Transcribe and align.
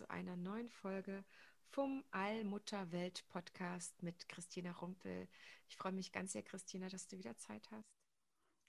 Zu 0.00 0.08
einer 0.08 0.34
neuen 0.34 0.70
Folge 0.70 1.26
vom 1.72 2.02
Allmutterwelt 2.10 3.22
Podcast 3.28 4.02
mit 4.02 4.30
Christina 4.30 4.72
Rumpel. 4.72 5.28
Ich 5.68 5.76
freue 5.76 5.92
mich 5.92 6.10
ganz 6.10 6.32
sehr, 6.32 6.42
Christina, 6.42 6.88
dass 6.88 7.06
du 7.06 7.18
wieder 7.18 7.36
Zeit 7.36 7.70
hast. 7.70 7.92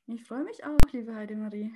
Ich 0.07 0.25
freue 0.25 0.43
mich 0.43 0.65
auch, 0.65 0.77
liebe 0.91 1.15
Heidemarie. 1.15 1.71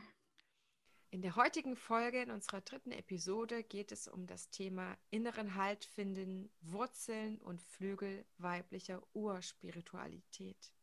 In 1.09 1.21
der 1.21 1.37
heutigen 1.37 1.77
Folge, 1.77 2.21
in 2.21 2.31
unserer 2.31 2.59
dritten 2.59 2.91
Episode, 2.91 3.63
geht 3.63 3.93
es 3.93 4.09
um 4.09 4.27
das 4.27 4.49
Thema 4.49 4.97
inneren 5.09 5.55
Halt 5.55 5.85
finden, 5.85 6.51
Wurzeln 6.59 7.39
und 7.41 7.61
Flügel 7.61 8.25
weiblicher 8.37 9.01
Urspiritualität. 9.13 10.73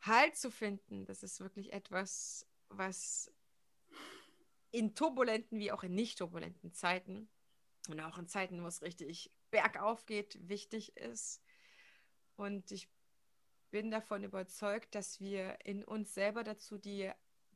Halt 0.00 0.36
zu 0.36 0.50
finden, 0.50 1.04
das 1.04 1.22
ist 1.22 1.38
wirklich 1.40 1.74
etwas, 1.74 2.46
was 2.70 3.30
in 4.70 4.94
turbulenten 4.94 5.58
wie 5.58 5.70
auch 5.70 5.82
in 5.82 5.94
nicht 5.94 6.16
turbulenten 6.16 6.72
Zeiten 6.72 7.28
und 7.88 8.00
auch 8.00 8.18
in 8.18 8.26
Zeiten, 8.26 8.62
wo 8.62 8.66
es 8.66 8.82
richtig 8.82 9.30
bergauf 9.50 10.06
geht, 10.06 10.48
wichtig 10.48 10.96
ist. 10.96 11.42
Und 12.36 12.70
ich 12.70 12.88
bin 13.70 13.90
davon 13.90 14.24
überzeugt, 14.24 14.94
dass 14.94 15.20
wir 15.20 15.58
in 15.64 15.84
uns 15.84 16.14
selber 16.14 16.44
dazu 16.44 16.78
die, 16.78 17.10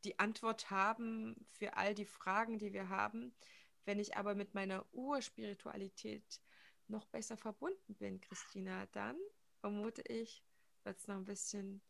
die 0.05 0.19
Antwort 0.19 0.71
haben 0.71 1.47
für 1.53 1.77
all 1.77 1.95
die 1.95 2.05
Fragen, 2.05 2.59
die 2.59 2.73
wir 2.73 2.89
haben. 2.89 3.35
Wenn 3.85 3.99
ich 3.99 4.17
aber 4.17 4.35
mit 4.35 4.55
meiner 4.55 4.85
Urspiritualität 4.93 6.41
noch 6.89 7.07
besser 7.07 7.37
verbunden 7.37 7.95
bin, 7.95 8.21
Christina, 8.21 8.87
dann 8.93 9.17
vermute 9.61 10.03
ich, 10.03 10.45
wird 10.85 10.99
es 10.99 11.07
noch 11.07 11.17
ein 11.17 11.25
bisschen 11.25 11.81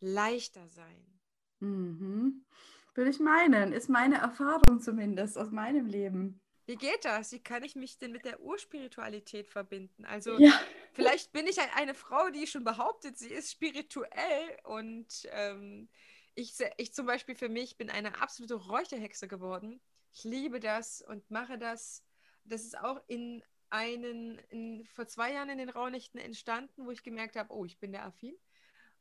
leichter 0.00 0.68
sein. 0.68 1.20
Mhm. 1.60 2.44
Würde 2.94 3.10
ich 3.10 3.20
meinen, 3.20 3.72
ist 3.72 3.88
meine 3.88 4.16
Erfahrung 4.16 4.80
zumindest 4.80 5.38
aus 5.38 5.50
meinem 5.50 5.86
Leben. 5.86 6.41
Wie 6.66 6.76
geht 6.76 7.04
das? 7.04 7.32
Wie 7.32 7.42
kann 7.42 7.64
ich 7.64 7.74
mich 7.74 7.98
denn 7.98 8.12
mit 8.12 8.24
der 8.24 8.40
Urspiritualität 8.40 9.48
verbinden? 9.48 10.04
Also 10.04 10.38
ja. 10.38 10.52
vielleicht 10.92 11.32
bin 11.32 11.46
ich 11.46 11.58
eine 11.60 11.94
Frau, 11.94 12.30
die 12.30 12.46
schon 12.46 12.64
behauptet, 12.64 13.18
sie 13.18 13.30
ist 13.30 13.50
spirituell 13.50 14.58
und 14.64 15.28
ähm, 15.30 15.88
ich, 16.34 16.54
ich 16.76 16.94
zum 16.94 17.06
Beispiel 17.06 17.34
für 17.34 17.48
mich 17.48 17.76
bin 17.76 17.90
eine 17.90 18.20
absolute 18.20 18.54
Räucherhexe 18.54 19.28
geworden. 19.28 19.80
Ich 20.12 20.24
liebe 20.24 20.60
das 20.60 21.02
und 21.02 21.30
mache 21.30 21.58
das. 21.58 22.04
Das 22.44 22.62
ist 22.62 22.78
auch 22.78 23.00
in 23.08 23.42
einen, 23.70 24.38
in, 24.50 24.84
vor 24.84 25.06
zwei 25.06 25.32
Jahren 25.32 25.48
in 25.48 25.58
den 25.58 25.70
Raunächten 25.70 26.20
entstanden, 26.20 26.86
wo 26.86 26.90
ich 26.90 27.02
gemerkt 27.02 27.36
habe, 27.36 27.52
oh, 27.52 27.64
ich 27.64 27.78
bin 27.78 27.92
der 27.92 28.04
Affin. 28.04 28.36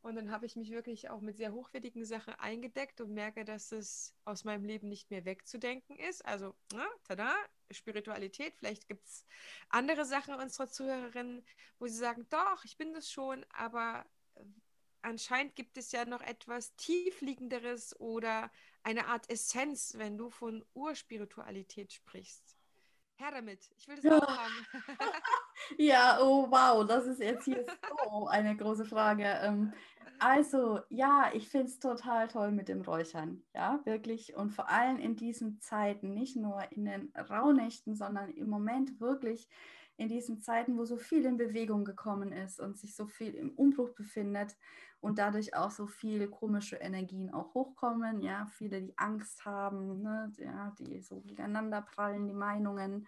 Und 0.01 0.16
dann 0.16 0.31
habe 0.31 0.47
ich 0.47 0.56
mich 0.56 0.72
wirklich 0.72 1.09
auch 1.09 1.22
mit 1.22 1.38
sehr 1.38 1.53
hochwertigen 1.53 2.06
Sachen 2.06 2.34
eingedeckt 2.35 3.01
und 3.01 3.13
merke, 3.13 3.45
dass 3.45 3.72
es 3.72 4.16
aus 4.25 4.44
meinem 4.44 4.66
Leben 4.66 4.89
nicht 4.89 5.12
mehr 5.12 5.25
wegzudenken 5.25 5.95
ist. 5.95 6.25
Also, 6.25 6.56
na, 6.73 6.88
tada, 7.03 7.31
Spiritualität. 7.69 8.56
Vielleicht 8.57 8.88
gibt 8.88 9.06
es 9.06 9.25
andere 9.69 10.06
Sachen 10.06 10.34
unserer 10.34 10.69
Zuhörerinnen, 10.69 11.45
wo 11.78 11.88
sie 11.88 11.97
sagen, 11.97 12.25
doch, 12.29 12.66
ich 12.66 12.78
bin 12.78 12.94
das 12.94 13.12
schon, 13.12 13.45
aber 13.53 14.06
äh, 14.35 14.44
anscheinend 15.03 15.56
gibt 15.56 15.78
es 15.78 15.91
ja 15.91 16.06
noch 16.06 16.22
etwas 16.22 16.75
tiefliegenderes 16.78 18.00
oder 18.00 18.51
eine 18.83 19.07
Art 19.07 19.29
Essenz, 19.29 19.94
wenn 19.97 20.18
du 20.18 20.29
von 20.29 20.66
Urspiritualität 20.73 21.94
sprichst. 21.94 22.57
Her 23.16 23.31
damit, 23.31 23.69
ich 23.78 23.88
will 23.88 23.97
das 23.97 24.06
ja. 24.06 24.18
auch 24.18 24.28
haben. 24.28 24.68
ja, 25.78 26.19
oh 26.22 26.50
wow, 26.50 26.88
das 26.88 27.06
ist 27.06 27.19
jetzt 27.19 27.45
hier 27.45 27.63
so 28.03 28.28
eine 28.28 28.57
große 28.57 28.85
Frage. 28.85 29.25
Ähm, 29.44 29.73
also, 30.23 30.81
ja, 30.89 31.31
ich 31.33 31.49
finde 31.49 31.65
es 31.65 31.79
total 31.79 32.27
toll 32.27 32.51
mit 32.51 32.67
dem 32.67 32.81
Räuchern. 32.81 33.41
Ja, 33.55 33.81
wirklich. 33.85 34.35
Und 34.35 34.51
vor 34.51 34.69
allem 34.69 34.99
in 34.99 35.15
diesen 35.15 35.59
Zeiten, 35.61 36.13
nicht 36.13 36.35
nur 36.35 36.61
in 36.71 36.85
den 36.85 37.11
Rauhnächten, 37.15 37.95
sondern 37.95 38.29
im 38.29 38.47
Moment 38.47 38.99
wirklich 38.99 39.49
in 39.97 40.09
diesen 40.09 40.39
Zeiten, 40.39 40.77
wo 40.77 40.85
so 40.85 40.97
viel 40.97 41.25
in 41.25 41.37
Bewegung 41.37 41.85
gekommen 41.85 42.31
ist 42.33 42.59
und 42.59 42.77
sich 42.77 42.95
so 42.95 43.07
viel 43.07 43.33
im 43.33 43.49
Umbruch 43.55 43.95
befindet 43.95 44.55
und 44.99 45.17
dadurch 45.17 45.55
auch 45.55 45.71
so 45.71 45.87
viele 45.87 46.27
komische 46.29 46.75
Energien 46.75 47.33
auch 47.33 47.55
hochkommen. 47.55 48.21
Ja, 48.21 48.45
viele, 48.45 48.79
die 48.79 48.95
Angst 48.99 49.43
haben, 49.45 50.03
ne? 50.03 50.31
ja, 50.38 50.71
die 50.77 51.01
so 51.01 51.21
gegeneinander 51.21 51.81
prallen, 51.81 52.27
die 52.27 52.35
Meinungen. 52.35 53.07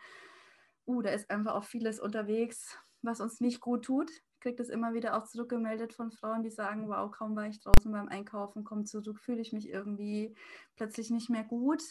Uh, 0.87 1.03
da 1.03 1.11
ist 1.11 1.29
einfach 1.29 1.53
auch 1.53 1.63
vieles 1.63 1.99
unterwegs, 1.99 2.75
was 3.03 3.21
uns 3.21 3.39
nicht 3.39 3.61
gut 3.61 3.85
tut 3.85 4.09
kriege 4.43 4.57
das 4.57 4.67
immer 4.67 4.93
wieder 4.93 5.17
auch 5.17 5.23
zurückgemeldet 5.23 5.93
von 5.93 6.11
Frauen, 6.11 6.43
die 6.43 6.49
sagen, 6.49 6.89
wow, 6.89 7.09
kaum 7.09 7.35
war 7.35 7.47
ich 7.47 7.61
draußen 7.61 7.89
beim 7.91 8.09
Einkaufen, 8.09 8.65
komme 8.65 8.83
zurück, 8.83 9.19
fühle 9.19 9.41
ich 9.41 9.53
mich 9.53 9.69
irgendwie 9.69 10.35
plötzlich 10.75 11.09
nicht 11.09 11.29
mehr 11.29 11.45
gut. 11.45 11.81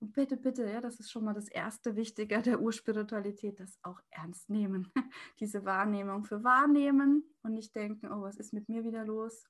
Und 0.00 0.12
bitte, 0.12 0.36
bitte, 0.36 0.68
ja, 0.68 0.80
das 0.80 0.98
ist 0.98 1.12
schon 1.12 1.24
mal 1.24 1.32
das 1.32 1.48
erste 1.48 1.94
Wichtige 1.94 2.42
der 2.42 2.60
Urspiritualität, 2.60 3.60
das 3.60 3.78
auch 3.82 4.00
ernst 4.10 4.50
nehmen. 4.50 4.92
Diese 5.40 5.64
Wahrnehmung 5.64 6.24
für 6.24 6.42
wahrnehmen 6.42 7.22
und 7.42 7.54
nicht 7.54 7.74
denken, 7.76 8.10
oh, 8.10 8.22
was 8.22 8.36
ist 8.36 8.52
mit 8.52 8.68
mir 8.68 8.84
wieder 8.84 9.04
los? 9.04 9.46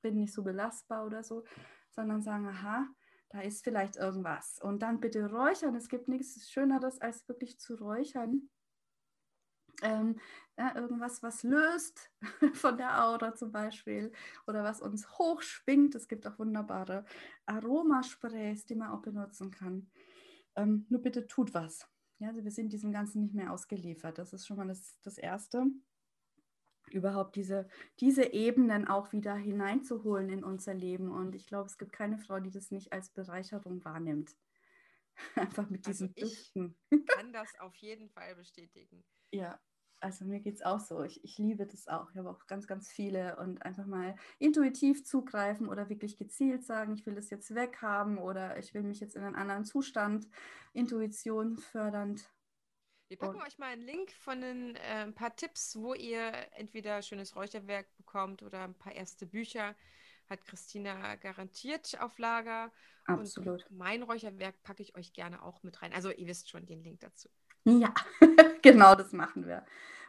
Bin 0.00 0.16
nicht 0.16 0.32
so 0.32 0.42
belastbar 0.42 1.04
oder 1.04 1.22
so, 1.22 1.44
sondern 1.90 2.22
sagen, 2.22 2.48
aha, 2.48 2.88
da 3.28 3.42
ist 3.42 3.64
vielleicht 3.64 3.96
irgendwas. 3.96 4.58
Und 4.62 4.80
dann 4.80 4.98
bitte 4.98 5.30
räuchern. 5.30 5.76
Es 5.76 5.90
gibt 5.90 6.08
nichts 6.08 6.50
Schöneres, 6.50 7.02
als 7.02 7.28
wirklich 7.28 7.58
zu 7.58 7.74
räuchern 7.74 8.48
ähm, 9.82 10.18
ja, 10.58 10.74
irgendwas, 10.76 11.22
was 11.22 11.42
löst 11.42 12.10
von 12.54 12.76
der 12.76 13.04
Aura 13.04 13.34
zum 13.34 13.52
Beispiel 13.52 14.12
oder 14.46 14.64
was 14.64 14.80
uns 14.80 15.18
hochschwingt. 15.18 15.94
Es 15.94 16.08
gibt 16.08 16.26
auch 16.26 16.38
wunderbare 16.38 17.04
Aromasprays, 17.46 18.66
die 18.66 18.74
man 18.74 18.90
auch 18.90 19.02
benutzen 19.02 19.50
kann. 19.50 19.90
Ähm, 20.56 20.86
nur 20.88 21.00
bitte 21.00 21.26
tut 21.26 21.54
was. 21.54 21.88
Ja, 22.18 22.28
also 22.28 22.44
wir 22.44 22.50
sind 22.50 22.72
diesem 22.72 22.92
Ganzen 22.92 23.22
nicht 23.22 23.34
mehr 23.34 23.52
ausgeliefert. 23.52 24.18
Das 24.18 24.32
ist 24.32 24.46
schon 24.46 24.56
mal 24.56 24.68
das, 24.68 25.00
das 25.02 25.18
Erste. 25.18 25.66
Überhaupt 26.90 27.36
diese, 27.36 27.68
diese 28.00 28.32
Ebenen 28.32 28.86
auch 28.86 29.12
wieder 29.12 29.34
hineinzuholen 29.34 30.28
in 30.28 30.44
unser 30.44 30.74
Leben. 30.74 31.10
Und 31.10 31.34
ich 31.34 31.46
glaube, 31.46 31.66
es 31.66 31.78
gibt 31.78 31.92
keine 31.92 32.18
Frau, 32.18 32.38
die 32.38 32.50
das 32.50 32.70
nicht 32.70 32.92
als 32.92 33.10
Bereicherung 33.10 33.84
wahrnimmt. 33.84 34.36
Einfach 35.36 35.68
mit 35.70 35.86
diesen 35.86 36.14
also 36.16 36.26
ich 36.28 36.52
Düften. 36.52 36.76
kann 37.06 37.32
das 37.32 37.58
auf 37.60 37.74
jeden 37.76 38.10
Fall 38.10 38.34
bestätigen. 38.36 39.04
Ja, 39.32 39.58
also 40.02 40.24
mir 40.24 40.40
geht 40.40 40.56
es 40.56 40.62
auch 40.62 40.80
so. 40.80 41.02
Ich, 41.02 41.22
ich 41.24 41.38
liebe 41.38 41.66
das 41.66 41.88
auch. 41.88 42.10
Ich 42.10 42.16
habe 42.16 42.30
auch 42.30 42.46
ganz, 42.46 42.66
ganz 42.66 42.90
viele 42.90 43.36
und 43.36 43.62
einfach 43.62 43.86
mal 43.86 44.16
intuitiv 44.38 45.04
zugreifen 45.04 45.68
oder 45.68 45.88
wirklich 45.88 46.16
gezielt 46.16 46.64
sagen, 46.64 46.94
ich 46.94 47.06
will 47.06 47.14
das 47.14 47.30
jetzt 47.30 47.54
weghaben 47.54 48.18
oder 48.18 48.58
ich 48.58 48.74
will 48.74 48.82
mich 48.82 49.00
jetzt 49.00 49.16
in 49.16 49.22
einen 49.22 49.36
anderen 49.36 49.64
Zustand. 49.64 50.28
Intuition 50.72 51.56
fördernd. 51.56 52.28
Wir 53.08 53.18
packen 53.18 53.36
und, 53.36 53.46
euch 53.46 53.58
mal 53.58 53.66
einen 53.66 53.82
Link 53.82 54.10
von 54.10 54.40
den, 54.40 54.74
äh, 54.76 55.04
ein 55.04 55.14
paar 55.14 55.36
Tipps, 55.36 55.76
wo 55.76 55.94
ihr 55.94 56.32
entweder 56.52 57.02
schönes 57.02 57.36
Räucherwerk 57.36 57.94
bekommt 57.96 58.42
oder 58.42 58.64
ein 58.64 58.74
paar 58.74 58.92
erste 58.92 59.26
Bücher. 59.26 59.76
Hat 60.28 60.44
Christina 60.44 61.16
garantiert 61.16 62.00
auf 62.00 62.18
Lager. 62.18 62.72
Absolut. 63.04 63.66
Und 63.68 63.78
mein 63.78 64.02
Räucherwerk 64.02 64.62
packe 64.62 64.82
ich 64.82 64.96
euch 64.96 65.12
gerne 65.12 65.42
auch 65.42 65.62
mit 65.62 65.82
rein. 65.82 65.92
Also 65.92 66.10
ihr 66.10 66.26
wisst 66.26 66.48
schon 66.48 66.66
den 66.66 66.82
Link 66.82 67.00
dazu. 67.00 67.28
Ja, 67.64 67.94
genau 68.62 68.94
das 68.94 69.12
machen 69.12 69.46
wir. 69.46 69.64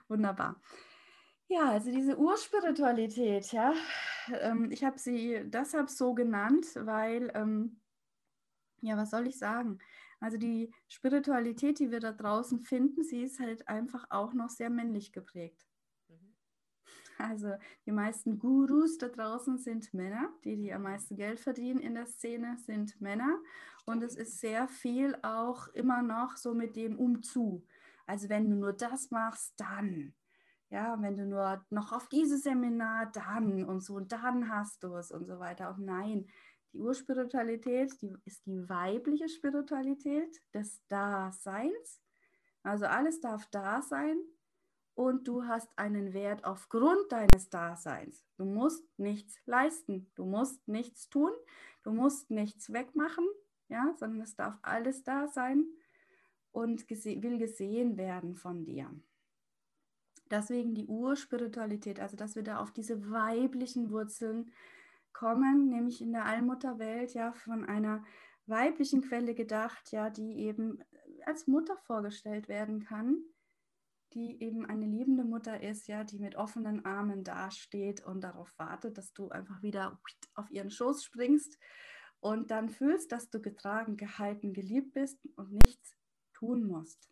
Wunderbar. 0.07 0.59
Ja, 1.47 1.71
also 1.71 1.91
diese 1.91 2.17
Urspiritualität, 2.17 3.51
ja, 3.51 3.73
ähm, 4.41 4.71
ich 4.71 4.83
habe 4.83 4.97
sie 4.97 5.41
deshalb 5.45 5.89
so 5.89 6.13
genannt, 6.13 6.65
weil, 6.75 7.31
ähm, 7.35 7.81
ja, 8.81 8.97
was 8.97 9.11
soll 9.11 9.27
ich 9.27 9.37
sagen? 9.37 9.79
Also 10.19 10.37
die 10.37 10.73
Spiritualität, 10.87 11.79
die 11.79 11.91
wir 11.91 11.99
da 11.99 12.11
draußen 12.11 12.59
finden, 12.59 13.03
sie 13.03 13.23
ist 13.23 13.39
halt 13.39 13.67
einfach 13.67 14.05
auch 14.09 14.33
noch 14.33 14.49
sehr 14.49 14.69
männlich 14.69 15.11
geprägt. 15.11 15.65
Also 17.23 17.53
die 17.85 17.93
meisten 17.93 18.37
Gurus 18.37 18.97
da 18.97 19.07
draußen 19.07 19.57
sind 19.57 19.93
Männer, 19.93 20.29
die, 20.43 20.57
die 20.57 20.73
am 20.73 20.81
meisten 20.81 21.15
Geld 21.15 21.39
verdienen 21.39 21.79
in 21.79 21.95
der 21.95 22.05
Szene, 22.05 22.57
sind 22.57 22.99
Männer. 22.99 23.39
Und 23.85 24.03
es 24.03 24.17
ist 24.17 24.41
sehr 24.41 24.67
viel 24.67 25.15
auch 25.21 25.69
immer 25.69 26.01
noch 26.01 26.35
so 26.35 26.53
mit 26.53 26.75
dem 26.75 26.99
Umzu. 26.99 27.65
Also 28.05 28.27
wenn 28.27 28.49
du 28.49 28.57
nur 28.57 28.73
das 28.73 29.09
machst, 29.09 29.53
dann. 29.55 30.13
Ja, 30.69 31.01
wenn 31.01 31.15
du 31.15 31.25
nur 31.25 31.65
noch 31.69 31.93
auf 31.93 32.09
dieses 32.09 32.43
Seminar 32.43 33.09
dann 33.13 33.63
und 33.63 33.79
so, 33.81 34.01
dann 34.01 34.49
hast 34.49 34.83
du 34.83 34.93
es 34.95 35.09
und 35.09 35.25
so 35.25 35.39
weiter. 35.39 35.69
Und 35.69 35.85
nein, 35.85 36.27
die 36.73 36.79
Urspiritualität, 36.79 38.01
die 38.01 38.17
ist 38.25 38.45
die 38.45 38.67
weibliche 38.67 39.29
Spiritualität 39.29 40.41
des 40.53 40.85
Daseins. 40.87 42.01
Also 42.63 42.85
alles 42.85 43.21
darf 43.21 43.45
da 43.49 43.81
sein 43.81 44.17
und 44.95 45.27
du 45.27 45.45
hast 45.45 45.69
einen 45.77 46.13
Wert 46.13 46.45
aufgrund 46.45 47.11
deines 47.11 47.49
Daseins. 47.49 48.25
Du 48.37 48.45
musst 48.45 48.85
nichts 48.97 49.39
leisten, 49.45 50.11
du 50.15 50.25
musst 50.25 50.67
nichts 50.67 51.09
tun, 51.09 51.31
du 51.83 51.91
musst 51.91 52.29
nichts 52.29 52.71
wegmachen, 52.71 53.25
ja, 53.69 53.93
sondern 53.97 54.21
es 54.21 54.35
darf 54.35 54.57
alles 54.61 55.03
da 55.03 55.27
sein 55.27 55.65
und 56.51 56.87
gese 56.87 57.21
will 57.23 57.39
gesehen 57.39 57.97
werden 57.97 58.35
von 58.35 58.65
dir. 58.65 58.89
Deswegen 60.29 60.73
die 60.73 60.87
Urspiritualität, 60.87 61.99
also 61.99 62.15
dass 62.15 62.35
wir 62.35 62.43
da 62.43 62.59
auf 62.59 62.71
diese 62.71 63.09
weiblichen 63.11 63.91
Wurzeln 63.91 64.51
kommen, 65.11 65.69
nämlich 65.69 66.01
in 66.01 66.11
der 66.11 66.25
Allmutterwelt, 66.25 67.13
ja, 67.13 67.33
von 67.33 67.65
einer 67.65 68.03
weiblichen 68.45 69.01
Quelle 69.01 69.35
gedacht, 69.35 69.91
ja, 69.91 70.09
die 70.09 70.39
eben 70.39 70.79
als 71.25 71.47
Mutter 71.47 71.77
vorgestellt 71.77 72.47
werden 72.47 72.83
kann, 72.83 73.23
die 74.13 74.41
eben 74.41 74.65
eine 74.65 74.85
liebende 74.85 75.23
Mutter 75.23 75.61
ist, 75.61 75.87
ja, 75.87 76.03
die 76.03 76.19
mit 76.19 76.35
offenen 76.35 76.85
Armen 76.85 77.23
dasteht 77.23 78.03
und 78.05 78.21
darauf 78.21 78.51
wartet, 78.57 78.97
dass 78.97 79.13
du 79.13 79.29
einfach 79.29 79.61
wieder 79.61 79.99
auf 80.35 80.49
ihren 80.51 80.71
Schoß 80.71 81.03
springst 81.03 81.57
und 82.19 82.51
dann 82.51 82.69
fühlst, 82.69 83.11
dass 83.11 83.29
du 83.29 83.41
getragen, 83.41 83.97
gehalten, 83.97 84.53
geliebt 84.53 84.93
bist 84.93 85.19
und 85.35 85.51
nichts 85.51 85.97
tun 86.33 86.63
musst. 86.63 87.09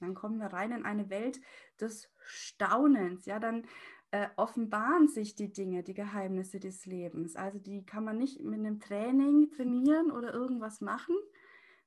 Dann 0.00 0.14
kommen 0.14 0.38
wir 0.38 0.46
rein 0.46 0.72
in 0.72 0.84
eine 0.84 1.10
Welt 1.10 1.40
des 1.80 2.10
Staunens. 2.18 3.26
Ja, 3.26 3.38
dann 3.38 3.66
äh, 4.10 4.28
offenbaren 4.36 5.08
sich 5.08 5.34
die 5.34 5.52
Dinge, 5.52 5.82
die 5.82 5.94
Geheimnisse 5.94 6.60
des 6.60 6.86
Lebens. 6.86 7.34
Also 7.34 7.58
die 7.58 7.84
kann 7.84 8.04
man 8.04 8.18
nicht 8.18 8.40
mit 8.42 8.60
einem 8.60 8.78
Training 8.78 9.50
trainieren 9.50 10.12
oder 10.12 10.32
irgendwas 10.32 10.80
machen, 10.80 11.16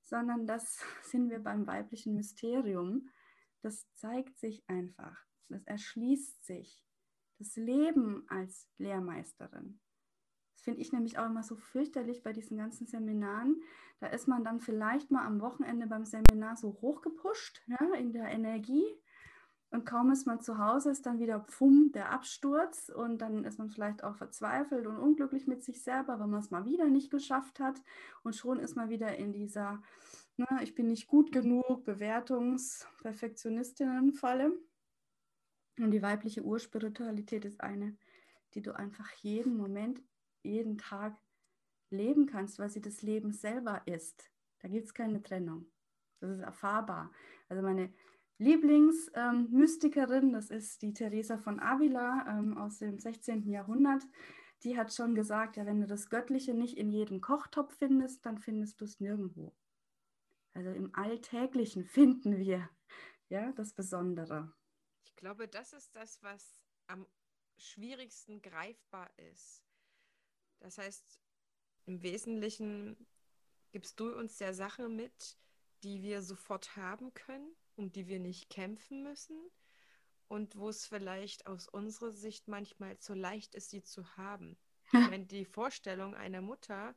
sondern 0.02 0.46
das 0.46 0.80
sind 1.04 1.30
wir 1.30 1.40
beim 1.40 1.68
weiblichen 1.68 2.16
Mysterium. 2.16 3.10
Das 3.62 3.92
zeigt 3.94 4.38
sich 4.40 4.64
einfach, 4.68 5.26
das 5.50 5.64
erschließt 5.66 6.46
sich. 6.46 6.86
Das 7.40 7.56
Leben 7.56 8.26
als 8.30 8.68
Lehrmeisterin. 8.78 9.80
Das 10.54 10.64
finde 10.64 10.82
ich 10.82 10.92
nämlich 10.92 11.20
auch 11.20 11.28
immer 11.28 11.44
so 11.44 11.56
fürchterlich 11.56 12.24
bei 12.24 12.34
diesen 12.34 12.58
ganzen 12.58 12.88
Seminaren. 12.88 13.62
Da 14.00 14.08
ist 14.08 14.28
man 14.28 14.44
dann 14.44 14.60
vielleicht 14.60 15.12
mal 15.12 15.26
am 15.26 15.40
Wochenende 15.40 15.88
beim 15.88 16.06
Seminar 16.06 16.56
so 16.56 16.80
hochgepusht 16.82 17.62
ja, 17.68 17.94
in 17.96 18.12
der 18.12 18.30
Energie 18.30 18.86
und 19.70 19.86
kaum 19.86 20.12
ist 20.12 20.26
man 20.26 20.40
zu 20.40 20.58
Hause, 20.58 20.92
ist 20.92 21.06
dann 21.06 21.20
wieder 21.20 21.42
pfumm, 21.42 21.92
der 21.94 22.12
Absturz 22.12 22.90
und 22.90 23.20
dann 23.20 23.44
ist 23.44 23.60
man 23.60 23.70
vielleicht 23.70 24.04
auch 24.04 24.16
verzweifelt 24.16 24.88
und 24.88 24.98
unglücklich 24.98 25.46
mit 25.46 25.64
sich 25.64 25.84
selber, 25.84 26.20
weil 26.20 26.28
man 26.28 26.40
es 26.40 26.52
mal 26.52 26.66
wieder 26.66 26.88
nicht 26.88 27.12
geschafft 27.12 27.60
hat. 27.60 27.82
Und 28.24 28.36
schon 28.36 28.60
ist 28.60 28.78
man 28.78 28.90
wieder 28.90 29.18
in 29.18 29.34
dieser, 29.34 29.82
ne, 30.38 30.46
ich 30.62 30.76
bin 30.76 30.88
nicht 30.88 31.08
gut 31.08 31.32
genug, 31.32 31.86
Bewertungs-Perfektionistinnen-Falle. 31.86 34.52
Und 35.80 35.92
die 35.92 36.02
weibliche 36.02 36.44
Urspiritualität 36.44 37.46
ist 37.46 37.62
eine, 37.62 37.98
die 38.54 38.62
du 38.62 38.76
einfach 38.76 39.12
jeden 39.14 39.56
Moment, 39.58 40.02
jeden 40.44 40.78
Tag 40.78 41.18
leben 41.90 42.26
kannst, 42.26 42.60
weil 42.60 42.70
sie 42.70 42.82
das 42.82 43.02
Leben 43.02 43.32
selber 43.32 43.82
ist. 43.86 44.30
Da 44.60 44.68
gibt 44.68 44.86
es 44.86 44.94
keine 44.94 45.22
Trennung. 45.22 45.68
Das 46.20 46.32
ist 46.32 46.42
erfahrbar. 46.42 47.12
Also 47.48 47.62
meine 47.62 47.94
Lieblingsmystikerin, 48.40 50.26
ähm, 50.26 50.34
das 50.34 50.50
ist 50.50 50.82
die 50.82 50.94
Teresa 50.94 51.38
von 51.38 51.60
Avila 51.60 52.26
ähm, 52.28 52.58
aus 52.58 52.80
dem 52.80 53.00
16. 53.00 53.50
Jahrhundert. 53.50 54.04
Die 54.64 54.78
hat 54.78 54.94
schon 54.94 55.16
gesagt, 55.16 55.58
ja, 55.58 55.66
wenn 55.66 55.82
du 55.82 55.88
das 55.88 56.10
Göttliche 56.10 56.54
nicht 56.54 56.78
in 56.78 56.92
jedem 56.92 57.22
Kochtopf 57.22 57.76
findest, 57.78 58.26
dann 58.26 58.40
findest 58.40 58.82
du 58.82 58.86
es 58.86 59.00
nirgendwo. 59.00 59.56
Also 60.58 60.72
im 60.72 60.94
Alltäglichen 60.96 61.86
finden 61.86 62.38
wir 62.38 62.70
ja 63.30 63.52
das 63.54 63.74
Besondere. 63.74 64.52
Ich 65.04 65.16
glaube, 65.16 65.48
das 65.48 65.72
ist 65.72 65.96
das, 65.96 66.22
was 66.24 66.64
am 66.88 67.06
schwierigsten 67.58 68.42
greifbar 68.42 69.10
ist. 69.32 69.64
Das 70.60 70.78
heißt, 70.78 71.22
im 71.86 72.02
Wesentlichen 72.02 73.08
gibst 73.72 74.00
du 74.00 74.14
uns 74.16 74.38
der 74.38 74.54
Sache 74.54 74.90
mit, 74.90 75.38
die 75.84 76.02
wir 76.02 76.22
sofort 76.22 76.76
haben 76.76 77.14
können 77.14 77.56
um 77.78 77.92
die 77.92 78.08
wir 78.08 78.20
nicht 78.20 78.50
kämpfen 78.50 79.04
müssen 79.04 79.40
und 80.28 80.58
wo 80.58 80.70
es 80.70 80.86
vielleicht 80.86 81.48
aus 81.48 81.68
unserer 81.68 82.12
Sicht 82.12 82.48
manchmal 82.48 82.98
zu 82.98 83.14
leicht 83.14 83.56
ist, 83.56 83.70
sie 83.70 83.84
zu 83.84 84.18
haben. 84.18 84.58
Wenn 85.14 85.28
die 85.28 85.46
Vorstellung 85.46 86.16
einer 86.16 86.42
Mutter, 86.42 86.96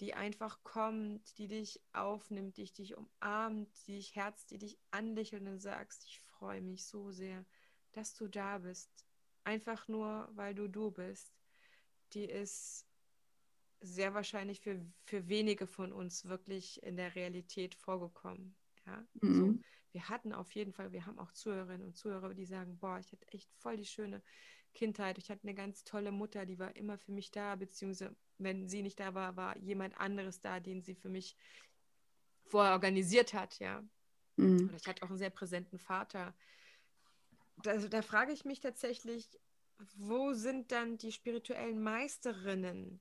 die 0.00 0.14
einfach 0.14 0.62
kommt, 0.62 1.38
die 1.38 1.48
dich 1.48 1.80
aufnimmt, 1.92 2.56
die 2.56 2.72
dich 2.72 2.96
umarmt, 2.96 3.68
die 3.86 3.96
dich 3.96 4.14
herzt, 4.14 4.50
die 4.50 4.58
dich 4.58 4.78
anlächelt 4.90 5.42
und 5.46 5.60
sagst, 5.60 6.04
ich 6.04 6.20
freue 6.20 6.60
mich 6.60 6.86
so 6.86 7.10
sehr, 7.10 7.44
dass 7.92 8.14
du 8.14 8.28
da 8.28 8.58
bist. 8.58 8.90
Einfach 9.44 9.88
nur, 9.88 10.28
weil 10.32 10.54
du 10.54 10.68
du 10.68 10.90
bist. 10.90 11.32
Die 12.12 12.24
ist 12.24 12.86
sehr 13.80 14.14
wahrscheinlich 14.14 14.60
für, 14.60 14.84
für 15.04 15.28
wenige 15.28 15.66
von 15.66 15.92
uns 15.92 16.26
wirklich 16.26 16.82
in 16.82 16.96
der 16.96 17.14
Realität 17.14 17.74
vorgekommen. 17.74 18.56
Ja? 18.86 19.06
Mhm. 19.20 19.34
So 19.34 19.64
wir 19.92 20.08
hatten 20.08 20.32
auf 20.32 20.52
jeden 20.52 20.72
Fall, 20.72 20.92
wir 20.92 21.06
haben 21.06 21.18
auch 21.18 21.32
Zuhörerinnen 21.32 21.86
und 21.86 21.96
Zuhörer, 21.96 22.34
die 22.34 22.44
sagen, 22.44 22.78
boah, 22.78 22.98
ich 22.98 23.10
hatte 23.12 23.26
echt 23.28 23.50
voll 23.54 23.76
die 23.76 23.86
schöne 23.86 24.22
Kindheit. 24.74 25.18
Ich 25.18 25.30
hatte 25.30 25.44
eine 25.44 25.54
ganz 25.54 25.84
tolle 25.84 26.12
Mutter, 26.12 26.46
die 26.46 26.58
war 26.58 26.74
immer 26.76 26.98
für 26.98 27.12
mich 27.12 27.30
da, 27.30 27.56
beziehungsweise 27.56 28.14
wenn 28.38 28.68
sie 28.68 28.82
nicht 28.82 29.00
da 29.00 29.14
war, 29.14 29.36
war 29.36 29.58
jemand 29.58 29.98
anderes 29.98 30.40
da, 30.40 30.60
den 30.60 30.82
sie 30.82 30.94
für 30.94 31.08
mich 31.08 31.36
vorher 32.44 32.72
organisiert 32.72 33.34
hat, 33.34 33.58
ja. 33.58 33.82
Mhm. 34.36 34.70
Ich 34.76 34.86
hatte 34.86 35.02
auch 35.02 35.08
einen 35.08 35.18
sehr 35.18 35.30
präsenten 35.30 35.78
Vater. 35.78 36.34
Also 37.66 37.88
da 37.88 38.02
frage 38.02 38.32
ich 38.32 38.44
mich 38.44 38.60
tatsächlich, 38.60 39.28
wo 39.96 40.32
sind 40.32 40.72
dann 40.72 40.98
die 40.98 41.12
spirituellen 41.12 41.82
Meisterinnen? 41.82 43.00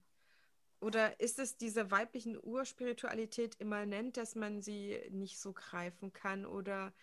Oder 0.80 1.20
ist 1.20 1.40
es 1.40 1.58
dieser 1.58 1.90
weiblichen 1.90 2.38
Urspiritualität 2.42 3.56
immanent, 3.56 4.18
dass 4.18 4.36
man 4.36 4.62
sie 4.62 5.00
nicht 5.10 5.40
so 5.40 5.54
greifen 5.54 6.14
kann 6.14 6.46
oder 6.46 6.94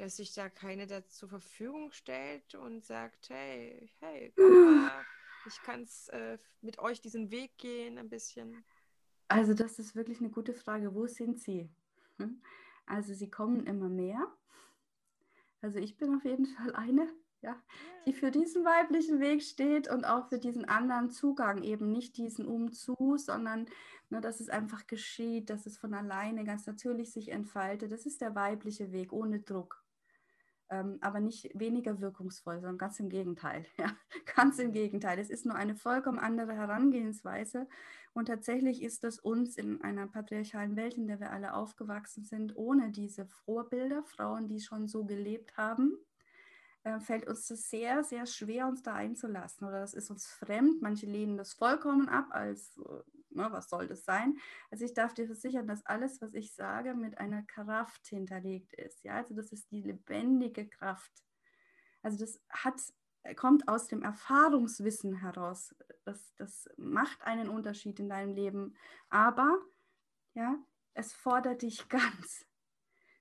dass 0.00 0.16
sich 0.16 0.32
da 0.32 0.48
keine 0.48 0.86
da 0.86 1.06
zur 1.06 1.28
Verfügung 1.28 1.92
stellt 1.92 2.54
und 2.54 2.84
sagt, 2.84 3.28
hey, 3.28 3.92
hey, 4.00 4.32
mal, 4.36 5.04
ich 5.46 5.62
kann 5.62 5.82
es 5.82 6.08
äh, 6.08 6.38
mit 6.60 6.78
euch 6.78 7.00
diesen 7.00 7.30
Weg 7.30 7.56
gehen 7.58 7.98
ein 7.98 8.08
bisschen? 8.08 8.64
Also 9.28 9.54
das 9.54 9.78
ist 9.78 9.94
wirklich 9.94 10.20
eine 10.20 10.30
gute 10.30 10.54
Frage. 10.54 10.94
Wo 10.94 11.06
sind 11.06 11.38
sie? 11.40 11.70
Hm? 12.18 12.42
Also 12.86 13.14
sie 13.14 13.30
kommen 13.30 13.66
immer 13.66 13.88
mehr. 13.88 14.26
Also 15.60 15.78
ich 15.78 15.96
bin 15.96 16.14
auf 16.16 16.24
jeden 16.24 16.46
Fall 16.46 16.74
eine 16.74 17.08
ja, 17.42 17.56
die 18.06 18.12
für 18.12 18.30
diesen 18.30 18.64
weiblichen 18.64 19.20
Weg 19.20 19.42
steht 19.42 19.88
und 19.88 20.04
auch 20.04 20.28
für 20.28 20.38
diesen 20.38 20.66
anderen 20.66 21.10
Zugang, 21.10 21.62
eben 21.62 21.90
nicht 21.90 22.16
diesen 22.16 22.46
Umzu, 22.46 23.16
sondern 23.16 23.66
ne, 24.10 24.20
dass 24.20 24.40
es 24.40 24.50
einfach 24.50 24.86
geschieht, 24.86 25.48
dass 25.48 25.66
es 25.66 25.78
von 25.78 25.94
alleine 25.94 26.44
ganz 26.44 26.66
natürlich 26.66 27.12
sich 27.12 27.30
entfaltet. 27.30 27.92
Das 27.92 28.04
ist 28.04 28.20
der 28.20 28.34
weibliche 28.34 28.92
Weg 28.92 29.12
ohne 29.12 29.40
Druck. 29.40 29.79
Ähm, 30.72 30.98
aber 31.00 31.18
nicht 31.18 31.50
weniger 31.58 32.00
wirkungsvoll, 32.00 32.60
sondern 32.60 32.78
ganz 32.78 33.00
im 33.00 33.08
Gegenteil. 33.08 33.66
Ja, 33.76 33.96
ganz 34.36 34.58
im 34.60 34.72
Gegenteil. 34.72 35.18
Es 35.18 35.28
ist 35.28 35.44
nur 35.44 35.56
eine 35.56 35.74
vollkommen 35.74 36.20
andere 36.20 36.54
Herangehensweise. 36.54 37.66
Und 38.12 38.26
tatsächlich 38.26 38.82
ist 38.82 39.04
es 39.04 39.18
uns 39.18 39.56
in 39.56 39.80
einer 39.82 40.06
patriarchalen 40.06 40.76
Welt, 40.76 40.94
in 40.94 41.08
der 41.08 41.20
wir 41.20 41.32
alle 41.32 41.54
aufgewachsen 41.54 42.24
sind, 42.24 42.56
ohne 42.56 42.90
diese 42.90 43.26
Vorbilder, 43.26 44.04
Frauen, 44.04 44.48
die 44.48 44.60
schon 44.60 44.86
so 44.86 45.04
gelebt 45.04 45.56
haben, 45.56 45.96
äh, 46.82 46.98
fällt 47.00 47.26
uns 47.26 47.46
das 47.48 47.68
sehr, 47.68 48.02
sehr 48.04 48.26
schwer, 48.26 48.66
uns 48.66 48.82
da 48.82 48.94
einzulassen. 48.94 49.66
Oder 49.66 49.80
das 49.80 49.94
ist 49.94 50.10
uns 50.10 50.26
fremd. 50.26 50.80
Manche 50.82 51.06
lehnen 51.06 51.36
das 51.36 51.52
vollkommen 51.52 52.08
ab, 52.08 52.26
als, 52.30 52.80
ne, 53.30 53.48
was 53.50 53.68
soll 53.68 53.86
das 53.86 54.04
sein? 54.04 54.38
Also 54.70 54.84
ich 54.84 54.94
darf 54.94 55.14
dir 55.14 55.26
versichern, 55.26 55.66
dass 55.66 55.84
alles, 55.86 56.20
was 56.20 56.34
ich 56.34 56.54
sage, 56.54 56.94
mit 56.94 57.18
einer 57.18 57.42
Kraft 57.44 58.06
hinterlegt 58.06 58.72
ist. 58.74 59.02
Ja, 59.04 59.16
also 59.16 59.34
das 59.34 59.52
ist 59.52 59.70
die 59.70 59.82
lebendige 59.82 60.68
Kraft. 60.68 61.12
Also 62.02 62.18
das 62.18 62.40
hat, 62.48 62.80
kommt 63.36 63.68
aus 63.68 63.88
dem 63.88 64.02
Erfahrungswissen 64.02 65.14
heraus. 65.16 65.74
Das, 66.04 66.34
das 66.36 66.68
macht 66.76 67.22
einen 67.22 67.48
Unterschied 67.48 67.98
in 68.00 68.08
deinem 68.08 68.34
Leben. 68.34 68.76
Aber 69.08 69.58
ja, 70.34 70.56
es 70.94 71.12
fordert 71.12 71.62
dich 71.62 71.88
ganz. 71.88 72.46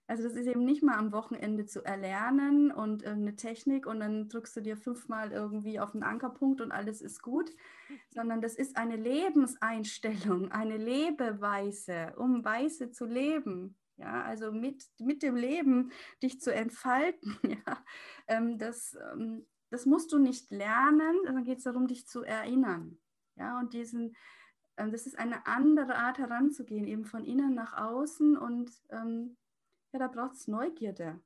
Also 0.09 0.23
das 0.23 0.33
ist 0.33 0.47
eben 0.47 0.65
nicht 0.65 0.81
mal 0.81 0.97
am 0.97 1.11
Wochenende 1.11 1.67
zu 1.67 1.85
erlernen 1.85 2.71
und 2.71 3.03
irgendeine 3.03 3.35
Technik 3.35 3.85
und 3.85 3.99
dann 3.99 4.27
drückst 4.27 4.57
du 4.57 4.61
dir 4.61 4.75
fünfmal 4.75 5.31
irgendwie 5.31 5.79
auf 5.79 5.91
den 5.91 6.01
Ankerpunkt 6.01 6.61
und 6.61 6.71
alles 6.71 6.99
ist 6.99 7.21
gut, 7.21 7.51
sondern 8.09 8.41
das 8.41 8.55
ist 8.55 8.75
eine 8.75 8.95
Lebenseinstellung, 8.95 10.51
eine 10.51 10.77
Lebeweise, 10.77 12.15
um 12.17 12.43
weise 12.43 12.89
zu 12.89 13.05
leben. 13.05 13.77
Ja, 13.97 14.23
also 14.23 14.51
mit, 14.51 14.83
mit 14.97 15.21
dem 15.21 15.35
Leben 15.35 15.91
dich 16.23 16.41
zu 16.41 16.51
entfalten. 16.51 17.37
Ja, 17.67 17.85
ähm, 18.27 18.57
das, 18.57 18.97
ähm, 19.13 19.45
das 19.69 19.85
musst 19.85 20.11
du 20.11 20.17
nicht 20.17 20.49
lernen, 20.49 21.17
dann 21.25 21.43
geht 21.43 21.59
es 21.59 21.65
darum, 21.65 21.85
dich 21.85 22.07
zu 22.07 22.23
erinnern. 22.23 22.97
Ja, 23.35 23.59
und 23.59 23.73
diesen, 23.73 24.15
ähm, 24.77 24.91
das 24.91 25.05
ist 25.05 25.19
eine 25.19 25.45
andere 25.45 25.97
Art 25.97 26.17
heranzugehen, 26.17 26.87
eben 26.87 27.05
von 27.05 27.23
innen 27.23 27.53
nach 27.53 27.73
außen 27.77 28.35
und 28.35 28.71
ähm, 28.89 29.37
ja, 29.91 29.99
da 29.99 30.07
braucht 30.07 30.35
es 30.35 30.47
Neugierde. 30.47 31.19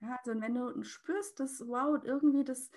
Ja, 0.00 0.16
also 0.16 0.40
wenn 0.40 0.54
du 0.54 0.82
spürst, 0.82 1.40
dass, 1.40 1.66
wow, 1.66 2.00
irgendwie 2.02 2.44
das, 2.44 2.70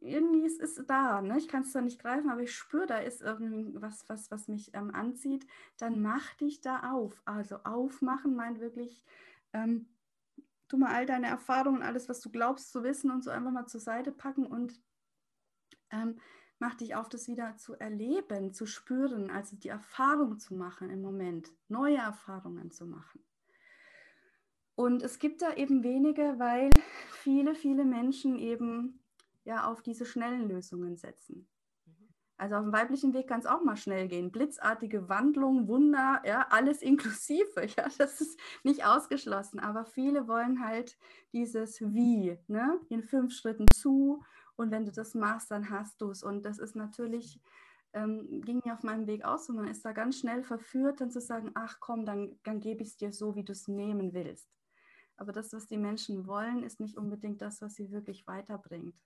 irgendwie 0.00 0.44
ist 0.44 0.60
es 0.60 0.84
da, 0.86 1.22
ne? 1.22 1.38
ich 1.38 1.48
kann 1.48 1.62
es 1.62 1.72
zwar 1.72 1.82
nicht 1.82 2.00
greifen, 2.00 2.30
aber 2.30 2.42
ich 2.42 2.54
spüre, 2.54 2.86
da 2.86 2.98
ist 2.98 3.22
irgendwas, 3.22 4.04
was, 4.08 4.30
was 4.30 4.48
mich 4.48 4.74
ähm, 4.74 4.94
anzieht, 4.94 5.46
dann 5.78 6.02
mach 6.02 6.34
dich 6.34 6.60
da 6.60 6.92
auf. 6.92 7.22
Also 7.24 7.56
aufmachen 7.64 8.34
meint 8.34 8.60
wirklich, 8.60 9.04
ähm, 9.52 9.86
tu 10.68 10.76
mal 10.76 10.92
all 10.92 11.06
deine 11.06 11.28
Erfahrungen, 11.28 11.82
alles, 11.82 12.08
was 12.08 12.20
du 12.20 12.30
glaubst 12.30 12.72
zu 12.72 12.82
wissen 12.82 13.10
und 13.10 13.22
so 13.22 13.30
einfach 13.30 13.52
mal 13.52 13.66
zur 13.66 13.80
Seite 13.80 14.12
packen 14.12 14.46
und 14.46 14.80
ähm, 15.90 16.18
mach 16.58 16.74
dich 16.74 16.94
auf, 16.94 17.08
das 17.08 17.28
wieder 17.28 17.56
zu 17.56 17.74
erleben, 17.74 18.52
zu 18.52 18.66
spüren, 18.66 19.30
also 19.30 19.56
die 19.56 19.68
Erfahrung 19.68 20.38
zu 20.38 20.54
machen 20.54 20.90
im 20.90 21.02
Moment, 21.02 21.52
neue 21.68 21.98
Erfahrungen 21.98 22.70
zu 22.70 22.86
machen. 22.86 23.24
Und 24.74 25.02
es 25.02 25.18
gibt 25.18 25.42
da 25.42 25.54
eben 25.54 25.82
wenige, 25.82 26.38
weil 26.38 26.70
viele, 27.10 27.54
viele 27.54 27.84
Menschen 27.84 28.38
eben 28.38 29.00
ja 29.44 29.70
auf 29.70 29.82
diese 29.82 30.06
schnellen 30.06 30.48
Lösungen 30.48 30.96
setzen. 30.96 31.48
Also 32.42 32.56
auf 32.56 32.64
dem 32.64 32.72
weiblichen 32.72 33.14
Weg 33.14 33.28
kann 33.28 33.38
es 33.38 33.46
auch 33.46 33.62
mal 33.62 33.76
schnell 33.76 34.08
gehen. 34.08 34.32
Blitzartige 34.32 35.08
Wandlung, 35.08 35.68
Wunder, 35.68 36.20
ja, 36.26 36.46
alles 36.50 36.82
inklusive. 36.82 37.66
Ja, 37.76 37.86
das 37.98 38.20
ist 38.20 38.36
nicht 38.64 38.84
ausgeschlossen. 38.84 39.60
Aber 39.60 39.84
viele 39.84 40.26
wollen 40.26 40.64
halt 40.64 40.98
dieses 41.32 41.80
Wie, 41.80 42.36
ne? 42.48 42.80
in 42.88 43.04
fünf 43.04 43.32
Schritten 43.32 43.66
zu. 43.72 44.24
Und 44.56 44.72
wenn 44.72 44.84
du 44.84 44.90
das 44.90 45.14
machst, 45.14 45.52
dann 45.52 45.70
hast 45.70 46.00
du 46.00 46.10
es. 46.10 46.24
Und 46.24 46.44
das 46.44 46.58
ist 46.58 46.74
natürlich, 46.74 47.40
ähm, 47.92 48.42
ging 48.44 48.60
mir 48.64 48.74
auf 48.74 48.82
meinem 48.82 49.06
Weg 49.06 49.24
aus. 49.24 49.48
Und 49.48 49.54
man 49.54 49.68
ist 49.68 49.84
da 49.84 49.92
ganz 49.92 50.18
schnell 50.18 50.42
verführt, 50.42 51.00
dann 51.00 51.12
zu 51.12 51.20
sagen, 51.20 51.52
ach 51.54 51.78
komm, 51.78 52.04
dann, 52.04 52.40
dann 52.42 52.58
gebe 52.58 52.82
ich 52.82 52.88
es 52.88 52.96
dir 52.96 53.12
so, 53.12 53.36
wie 53.36 53.44
du 53.44 53.52
es 53.52 53.68
nehmen 53.68 54.14
willst. 54.14 54.48
Aber 55.16 55.32
das, 55.32 55.52
was 55.52 55.66
die 55.66 55.76
Menschen 55.76 56.26
wollen, 56.26 56.62
ist 56.62 56.80
nicht 56.80 56.96
unbedingt 56.96 57.42
das, 57.42 57.60
was 57.60 57.74
sie 57.74 57.90
wirklich 57.90 58.26
weiterbringt. 58.26 58.96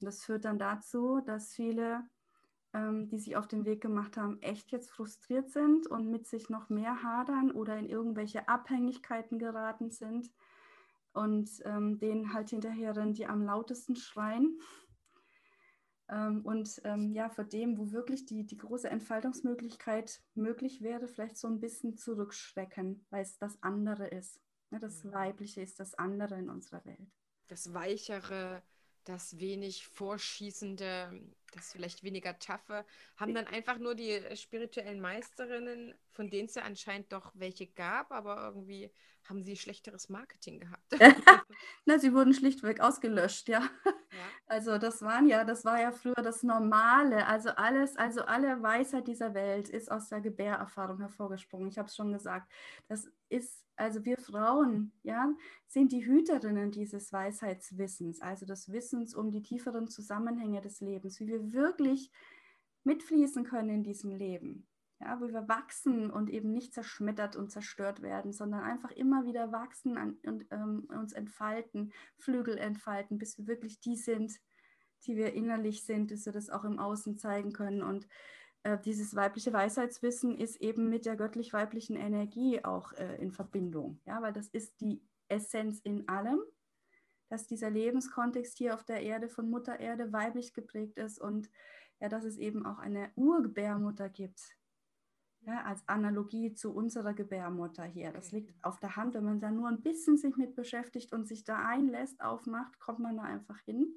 Und 0.00 0.06
das 0.06 0.22
führt 0.22 0.44
dann 0.44 0.58
dazu, 0.58 1.20
dass 1.24 1.52
viele, 1.52 2.02
ähm, 2.72 3.08
die 3.08 3.18
sich 3.18 3.36
auf 3.36 3.46
den 3.46 3.64
Weg 3.64 3.80
gemacht 3.80 4.16
haben, 4.16 4.40
echt 4.42 4.70
jetzt 4.72 4.90
frustriert 4.90 5.50
sind 5.50 5.86
und 5.86 6.10
mit 6.10 6.26
sich 6.26 6.50
noch 6.50 6.68
mehr 6.68 7.02
hadern 7.02 7.50
oder 7.50 7.76
in 7.76 7.88
irgendwelche 7.88 8.48
Abhängigkeiten 8.48 9.38
geraten 9.38 9.90
sind 9.90 10.30
und 11.12 11.50
ähm, 11.64 11.98
denen 11.98 12.32
halt 12.32 12.50
hinterher 12.50 12.96
rennen, 12.96 13.14
die 13.14 13.26
am 13.26 13.42
lautesten 13.42 13.96
schreien. 13.96 14.58
Ähm, 16.08 16.42
und 16.44 16.80
ähm, 16.84 17.12
ja, 17.12 17.28
vor 17.28 17.44
dem, 17.44 17.78
wo 17.78 17.92
wirklich 17.92 18.26
die, 18.26 18.44
die 18.44 18.56
große 18.56 18.88
Entfaltungsmöglichkeit 18.88 20.20
möglich 20.34 20.82
wäre, 20.82 21.08
vielleicht 21.08 21.36
so 21.36 21.48
ein 21.48 21.60
bisschen 21.60 21.96
zurückschrecken, 21.96 23.06
weil 23.10 23.22
es 23.22 23.38
das 23.38 23.62
andere 23.62 24.08
ist. 24.08 24.40
Ne, 24.72 24.80
das 24.80 25.04
mhm. 25.04 25.12
Weibliche 25.12 25.60
ist 25.60 25.78
das 25.78 25.94
andere 25.94 26.38
in 26.38 26.48
unserer 26.48 26.84
Welt. 26.86 27.12
Das 27.48 27.74
Weichere, 27.74 28.62
das 29.04 29.38
wenig 29.38 29.86
Vorschießende, 29.86 31.22
das 31.52 31.72
vielleicht 31.72 32.02
weniger 32.02 32.38
Taffe, 32.38 32.84
haben 33.16 33.34
dann 33.34 33.46
einfach 33.46 33.78
nur 33.78 33.94
die 33.94 34.20
spirituellen 34.34 35.00
Meisterinnen, 35.00 35.94
von 36.10 36.28
denen 36.28 36.48
es 36.48 36.54
ja 36.54 36.62
anscheinend 36.62 37.12
doch 37.12 37.32
welche 37.34 37.66
gab, 37.66 38.10
aber 38.10 38.44
irgendwie 38.46 38.90
haben 39.28 39.44
sie 39.44 39.56
schlechteres 39.56 40.08
Marketing 40.08 40.60
gehabt. 40.60 40.92
Na, 41.84 41.98
sie 41.98 42.12
wurden 42.12 42.34
schlichtweg 42.34 42.80
ausgelöscht, 42.80 43.48
ja. 43.48 43.60
ja. 43.84 43.92
Also 44.46 44.76
das 44.76 45.00
waren 45.00 45.26
ja, 45.26 45.44
das 45.44 45.64
war 45.64 45.80
ja 45.80 45.92
früher 45.92 46.14
das 46.14 46.42
Normale. 46.42 47.26
Also 47.26 47.50
alles, 47.50 47.96
also 47.96 48.22
alle 48.22 48.62
Weisheit 48.62 49.08
dieser 49.08 49.32
Welt 49.32 49.70
ist 49.70 49.90
aus 49.90 50.10
der 50.10 50.20
Gebärerfahrung 50.20 50.98
hervorgesprungen. 50.98 51.68
Ich 51.68 51.78
habe 51.78 51.88
es 51.88 51.96
schon 51.96 52.12
gesagt. 52.12 52.52
Das 52.86 53.08
ist, 53.30 53.64
also 53.76 54.04
wir 54.04 54.18
Frauen, 54.18 54.92
ja, 55.02 55.32
sind 55.66 55.92
die 55.92 56.04
Hüterinnen 56.04 56.70
dieses 56.70 57.12
Weisheitswissens, 57.12 58.20
also 58.20 58.44
des 58.44 58.70
Wissens 58.70 59.14
um 59.14 59.30
die 59.30 59.42
tieferen 59.42 59.88
Zusammenhänge 59.88 60.60
des 60.60 60.82
Lebens, 60.82 61.18
wie 61.18 61.28
wir 61.28 61.41
wirklich 61.50 62.12
mitfließen 62.84 63.44
können 63.44 63.70
in 63.70 63.82
diesem 63.82 64.10
Leben. 64.10 64.68
Ja, 65.00 65.20
wo 65.20 65.26
wir 65.26 65.48
wachsen 65.48 66.12
und 66.12 66.30
eben 66.30 66.52
nicht 66.52 66.72
zerschmettert 66.72 67.34
und 67.34 67.50
zerstört 67.50 68.02
werden, 68.02 68.32
sondern 68.32 68.62
einfach 68.62 68.92
immer 68.92 69.24
wieder 69.24 69.50
wachsen 69.50 69.98
und 70.24 70.46
ähm, 70.52 70.86
uns 70.96 71.12
entfalten, 71.12 71.92
Flügel 72.18 72.56
entfalten, 72.56 73.18
bis 73.18 73.36
wir 73.36 73.48
wirklich 73.48 73.80
die 73.80 73.96
sind, 73.96 74.38
die 75.04 75.16
wir 75.16 75.34
innerlich 75.34 75.84
sind, 75.84 76.12
dass 76.12 76.24
wir 76.24 76.32
das 76.32 76.50
auch 76.50 76.62
im 76.62 76.78
Außen 76.78 77.18
zeigen 77.18 77.52
können. 77.52 77.82
Und 77.82 78.06
äh, 78.62 78.78
dieses 78.78 79.16
weibliche 79.16 79.52
Weisheitswissen 79.52 80.38
ist 80.38 80.60
eben 80.60 80.88
mit 80.88 81.04
der 81.04 81.16
göttlich-weiblichen 81.16 81.96
Energie 81.96 82.64
auch 82.64 82.92
äh, 82.92 83.16
in 83.16 83.32
Verbindung, 83.32 84.00
ja, 84.04 84.22
weil 84.22 84.32
das 84.32 84.48
ist 84.48 84.80
die 84.80 85.02
Essenz 85.28 85.80
in 85.80 86.08
allem, 86.08 86.40
dass 87.32 87.46
dieser 87.46 87.70
Lebenskontext 87.70 88.58
hier 88.58 88.74
auf 88.74 88.84
der 88.84 89.00
Erde 89.00 89.30
von 89.30 89.48
Mutter 89.48 89.80
Erde 89.80 90.12
weiblich 90.12 90.52
geprägt 90.52 90.98
ist 90.98 91.18
und 91.18 91.50
ja, 91.98 92.10
dass 92.10 92.24
es 92.24 92.36
eben 92.36 92.66
auch 92.66 92.78
eine 92.78 93.10
Urgebärmutter 93.14 94.10
gibt, 94.10 94.58
ja, 95.40 95.62
als 95.62 95.82
Analogie 95.88 96.52
zu 96.52 96.74
unserer 96.74 97.14
Gebärmutter 97.14 97.84
hier. 97.84 98.12
Das 98.12 98.32
liegt 98.32 98.62
auf 98.62 98.80
der 98.80 98.96
Hand. 98.96 99.14
Wenn 99.14 99.24
man 99.24 99.40
da 99.40 99.50
nur 99.50 99.70
ein 99.70 99.80
bisschen 99.80 100.18
sich 100.18 100.36
mit 100.36 100.54
beschäftigt 100.54 101.14
und 101.14 101.26
sich 101.26 101.42
da 101.42 101.64
einlässt, 101.66 102.20
aufmacht, 102.20 102.78
kommt 102.78 102.98
man 102.98 103.16
da 103.16 103.22
einfach 103.22 103.58
hin. 103.60 103.96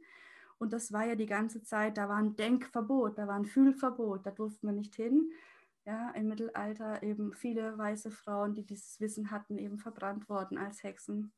Und 0.58 0.72
das 0.72 0.94
war 0.94 1.06
ja 1.06 1.16
die 1.16 1.26
ganze 1.26 1.62
Zeit, 1.62 1.98
da 1.98 2.08
war 2.08 2.16
ein 2.16 2.38
Denkverbot, 2.38 3.18
da 3.18 3.28
war 3.28 3.36
ein 3.36 3.46
Fühlverbot, 3.46 4.26
da 4.26 4.32
durften 4.32 4.68
wir 4.68 4.74
nicht 4.74 4.96
hin. 4.96 5.30
Ja, 5.84 6.12
im 6.12 6.30
Mittelalter 6.30 7.04
eben 7.04 7.34
viele 7.34 7.78
weiße 7.78 8.12
Frauen, 8.12 8.56
die 8.56 8.66
dieses 8.66 9.02
Wissen 9.02 9.30
hatten, 9.30 9.58
eben 9.58 9.78
verbrannt 9.78 10.30
worden 10.30 10.58
als 10.58 10.84
Hexen. 10.84 11.34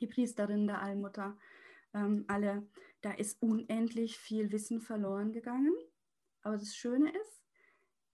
Die 0.00 0.06
Priesterin 0.06 0.66
der 0.66 0.82
Allmutter, 0.82 1.36
ähm, 1.94 2.24
alle. 2.28 2.66
Da 3.00 3.12
ist 3.12 3.42
unendlich 3.42 4.18
viel 4.18 4.52
Wissen 4.52 4.80
verloren 4.80 5.32
gegangen. 5.32 5.74
Aber 6.42 6.56
das 6.56 6.76
Schöne 6.76 7.10
ist, 7.10 7.42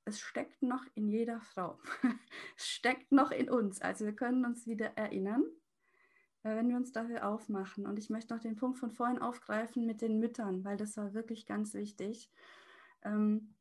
es 0.05 0.21
steckt 0.21 0.63
noch 0.63 0.85
in 0.95 1.09
jeder 1.09 1.41
Frau. 1.41 1.79
es 2.57 2.69
steckt 2.69 3.13
noch 3.13 3.31
in 3.31 3.49
uns. 3.51 3.81
Also 3.81 4.05
wir 4.05 4.15
können 4.15 4.45
uns 4.45 4.67
wieder 4.67 4.97
erinnern, 4.97 5.45
äh, 6.43 6.57
wenn 6.57 6.69
wir 6.69 6.77
uns 6.77 6.93
dafür 6.93 7.29
aufmachen. 7.29 7.87
Und 7.87 7.99
ich 7.99 8.11
möchte 8.11 8.35
noch 8.35 8.41
den 8.41 8.57
Punkt 8.57 8.79
von 8.79 8.91
vorhin 8.91 9.19
aufgreifen 9.19 9.87
mit 9.87 10.01
den 10.01 10.19
Müttern, 10.19 10.65
weil 10.65 10.77
das 10.77 10.97
war 10.97 11.15
wirklich 11.15 11.47
ganz 11.47 11.75
wichtig. 11.75 12.31
Ähm, 13.05 13.55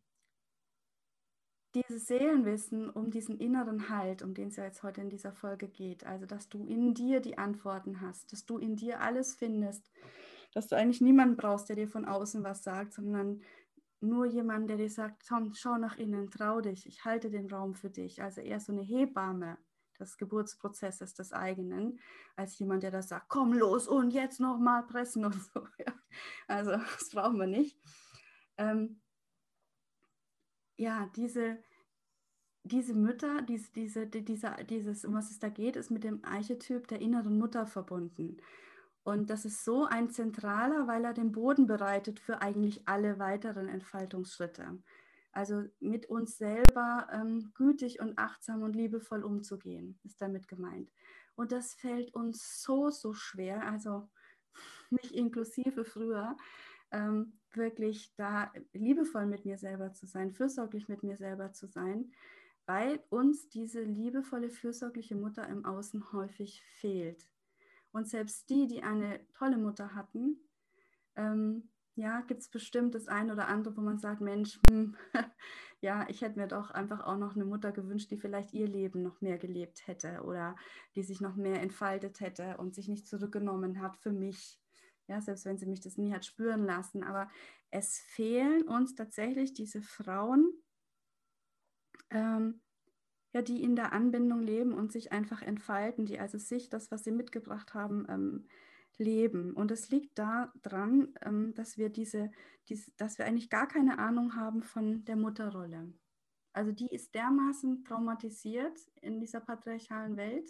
dieses 1.74 2.08
Seelenwissen 2.08 2.90
um 2.90 3.12
diesen 3.12 3.38
inneren 3.38 3.90
Halt, 3.90 4.22
um 4.22 4.34
den 4.34 4.50
es 4.50 4.58
ja 4.58 4.66
jetzt 4.66 4.84
heute 4.84 5.02
in 5.02 5.10
dieser 5.10 5.32
Folge 5.32 5.68
geht, 5.68 6.06
also 6.06 6.26
dass 6.26 6.50
du 6.50 6.66
in 6.66 6.94
dir 6.94 7.22
die 7.22 7.38
Antworten 7.38 8.02
hast, 8.02 8.32
dass 8.32 8.46
du 8.46 8.58
in 8.58 8.76
dir 8.76 9.02
alles 9.02 9.36
findest, 9.36 9.90
dass 10.54 10.68
du 10.68 10.76
eigentlich 10.76 11.02
niemanden 11.02 11.38
brauchst, 11.38 11.70
der 11.70 11.76
dir 11.76 11.88
von 11.88 12.06
außen 12.06 12.44
was 12.44 12.64
sagt, 12.64 12.94
sondern 12.94 13.42
nur 14.02 14.26
jemand, 14.26 14.70
der 14.70 14.78
dir 14.78 14.90
sagt, 14.90 15.28
Tom, 15.28 15.54
schau 15.54 15.78
nach 15.78 15.98
innen, 15.98 16.30
trau 16.30 16.60
dich, 16.60 16.88
ich 16.88 17.06
halte 17.06 17.30
den 17.30 17.50
Raum 17.50 17.76
für 17.76 17.90
dich. 17.90 18.22
Also 18.22 18.42
eher 18.42 18.60
so 18.60 18.72
eine 18.72 18.82
Hebamme 18.82 19.58
des 20.00 20.18
Geburtsprozesses 20.18 21.14
des 21.14 21.32
eigenen, 21.32 22.00
als 22.36 22.58
jemand, 22.58 22.84
der 22.84 22.92
das 22.92 23.10
sagt, 23.10 23.30
komm 23.30 23.54
los 23.54 23.88
und 23.88 24.12
jetzt 24.12 24.40
nochmal 24.40 24.86
pressen 24.88 25.24
und 25.26 25.36
so. 25.36 25.68
Ja. 25.78 25.94
Also 26.48 26.72
das 26.72 27.10
brauchen 27.12 27.38
wir 27.40 27.48
nicht. 27.48 27.78
Ähm, 28.58 29.00
ja, 30.82 31.12
diese, 31.16 31.60
diese 32.64 32.96
Mütter, 32.96 33.44
diese, 33.44 33.72
diese, 33.72 34.08
diese, 34.08 34.56
dieses, 34.68 35.06
um 35.06 35.14
was 35.14 35.30
es 35.30 35.38
da 35.38 35.50
geht, 35.50 35.76
ist 35.76 35.92
mit 35.92 36.04
dem 36.04 36.26
Archetyp 36.26 36.88
der 36.88 37.02
inneren 37.02 37.38
Mutter 37.38 37.68
verbunden. 37.68 38.38
Und 39.04 39.30
das 39.30 39.46
ist 39.46 39.64
so 39.64 39.86
ein 39.86 40.10
zentraler, 40.10 40.88
weil 40.88 41.06
er 41.06 41.14
den 41.14 41.32
Boden 41.32 41.68
bereitet 41.68 42.20
für 42.20 42.42
eigentlich 42.42 42.88
alle 42.88 43.20
weiteren 43.20 43.68
Entfaltungsschritte. 43.68 44.82
Also 45.32 45.64
mit 45.80 46.08
uns 46.08 46.40
selber 46.40 47.08
ähm, 47.12 47.52
gütig 47.54 48.00
und 48.02 48.18
achtsam 48.18 48.64
und 48.64 48.76
liebevoll 48.76 49.24
umzugehen, 49.24 50.00
ist 50.04 50.20
damit 50.20 50.48
gemeint. 50.48 50.92
Und 51.36 51.52
das 51.52 51.76
fällt 51.76 52.14
uns 52.16 52.64
so, 52.64 52.90
so 52.90 53.14
schwer, 53.14 53.68
also 53.68 54.10
nicht 54.90 55.12
inklusive 55.12 55.86
früher, 55.86 56.36
ähm, 56.92 57.34
wirklich 57.54 58.14
da 58.16 58.52
liebevoll 58.74 59.26
mit 59.26 59.46
mir 59.46 59.58
selber 59.58 59.94
zu 59.94 60.06
sein, 60.06 60.32
fürsorglich 60.32 60.88
mit 60.88 61.04
mir 61.04 61.18
selber 61.18 61.54
zu 61.54 61.68
sein, 61.68 62.12
weil 62.66 63.04
uns 63.10 63.50
diese 63.50 63.82
liebevolle, 63.82 64.50
fürsorgliche 64.50 65.16
Mutter 65.16 65.48
im 65.48 65.66
Außen 65.66 66.14
häufig 66.14 66.62
fehlt. 66.62 67.28
Und 67.92 68.08
selbst 68.08 68.50
die, 68.50 68.68
die 68.68 68.84
eine 68.84 69.20
tolle 69.34 69.58
Mutter 69.58 69.94
hatten, 69.94 70.38
ähm, 71.16 71.70
ja, 71.96 72.22
gibt 72.22 72.42
es 72.42 72.50
bestimmt 72.50 72.96
das 72.96 73.08
eine 73.08 73.34
oder 73.34 73.48
andere, 73.48 73.76
wo 73.76 73.82
man 73.82 74.00
sagt, 74.00 74.22
Mensch, 74.22 74.60
hm, 74.70 74.96
ja, 75.82 76.08
ich 76.10 76.22
hätte 76.22 76.40
mir 76.40 76.48
doch 76.48 76.72
einfach 76.72 77.02
auch 77.04 77.18
noch 77.18 77.36
eine 77.36 77.46
Mutter 77.46 77.72
gewünscht, 77.72 78.12
die 78.12 78.18
vielleicht 78.18 78.54
ihr 78.54 78.68
Leben 78.68 79.02
noch 79.02 79.20
mehr 79.20 79.38
gelebt 79.38 79.88
hätte 79.88 80.22
oder 80.24 80.56
die 80.96 81.04
sich 81.04 81.20
noch 81.20 81.36
mehr 81.36 81.62
entfaltet 81.62 82.22
hätte 82.22 82.58
und 82.58 82.74
sich 82.74 82.88
nicht 82.88 83.08
zurückgenommen 83.08 83.82
hat 83.82 83.98
für 83.98 84.12
mich. 84.12 84.61
Ja, 85.12 85.20
selbst 85.20 85.44
wenn 85.44 85.58
sie 85.58 85.66
mich 85.66 85.82
das 85.82 85.98
nie 85.98 86.14
hat 86.14 86.24
spüren 86.26 86.64
lassen. 86.64 87.04
Aber 87.04 87.30
es 87.70 88.00
fehlen 88.00 88.64
uns 88.64 88.96
tatsächlich 88.96 89.54
diese 89.54 89.82
Frauen, 89.82 90.50
ähm, 92.12 92.62
ja, 93.34 93.42
die 93.42 93.62
in 93.62 93.76
der 93.76 93.92
Anbindung 93.92 94.42
leben 94.42 94.74
und 94.74 94.94
sich 94.94 95.12
einfach 95.12 95.42
entfalten, 95.42 96.06
die 96.06 96.18
also 96.18 96.38
sich, 96.38 96.70
das, 96.70 96.92
was 96.92 97.04
sie 97.04 97.12
mitgebracht 97.12 97.74
haben, 97.74 98.06
ähm, 98.08 98.48
leben. 98.98 99.52
Und 99.54 99.70
es 99.70 99.90
liegt 99.90 100.18
daran, 100.18 101.14
ähm, 101.24 101.54
dass 101.56 101.78
wir 101.78 101.90
diese, 101.90 102.32
diese, 102.70 102.92
dass 102.96 103.18
wir 103.18 103.26
eigentlich 103.26 103.50
gar 103.50 103.68
keine 103.68 104.00
Ahnung 104.00 104.38
haben 104.38 104.64
von 104.64 105.04
der 105.04 105.18
Mutterrolle. 105.18 105.94
Also 106.54 106.72
die 106.72 106.88
ist 106.88 107.14
dermaßen 107.16 107.84
traumatisiert 107.84 108.80
in 109.02 109.20
dieser 109.20 109.42
patriarchalen 109.42 110.16
Welt. 110.16 110.50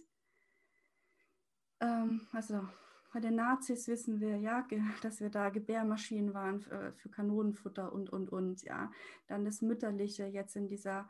Ähm, 1.79 2.27
also 2.31 2.67
bei 3.11 3.19
den 3.19 3.35
Nazis 3.35 3.87
wissen 3.87 4.19
wir 4.19 4.37
ja, 4.37 4.65
dass 5.01 5.19
wir 5.19 5.29
da 5.29 5.49
Gebärmaschinen 5.49 6.33
waren 6.33 6.61
für, 6.61 6.93
für, 6.93 7.09
Kanonenfutter 7.09 7.91
und, 7.91 8.09
und, 8.09 8.31
und, 8.31 8.63
ja. 8.63 8.91
Dann 9.27 9.45
das 9.45 9.61
Mütterliche 9.61 10.25
jetzt 10.25 10.55
in 10.55 10.67
dieser 10.67 11.07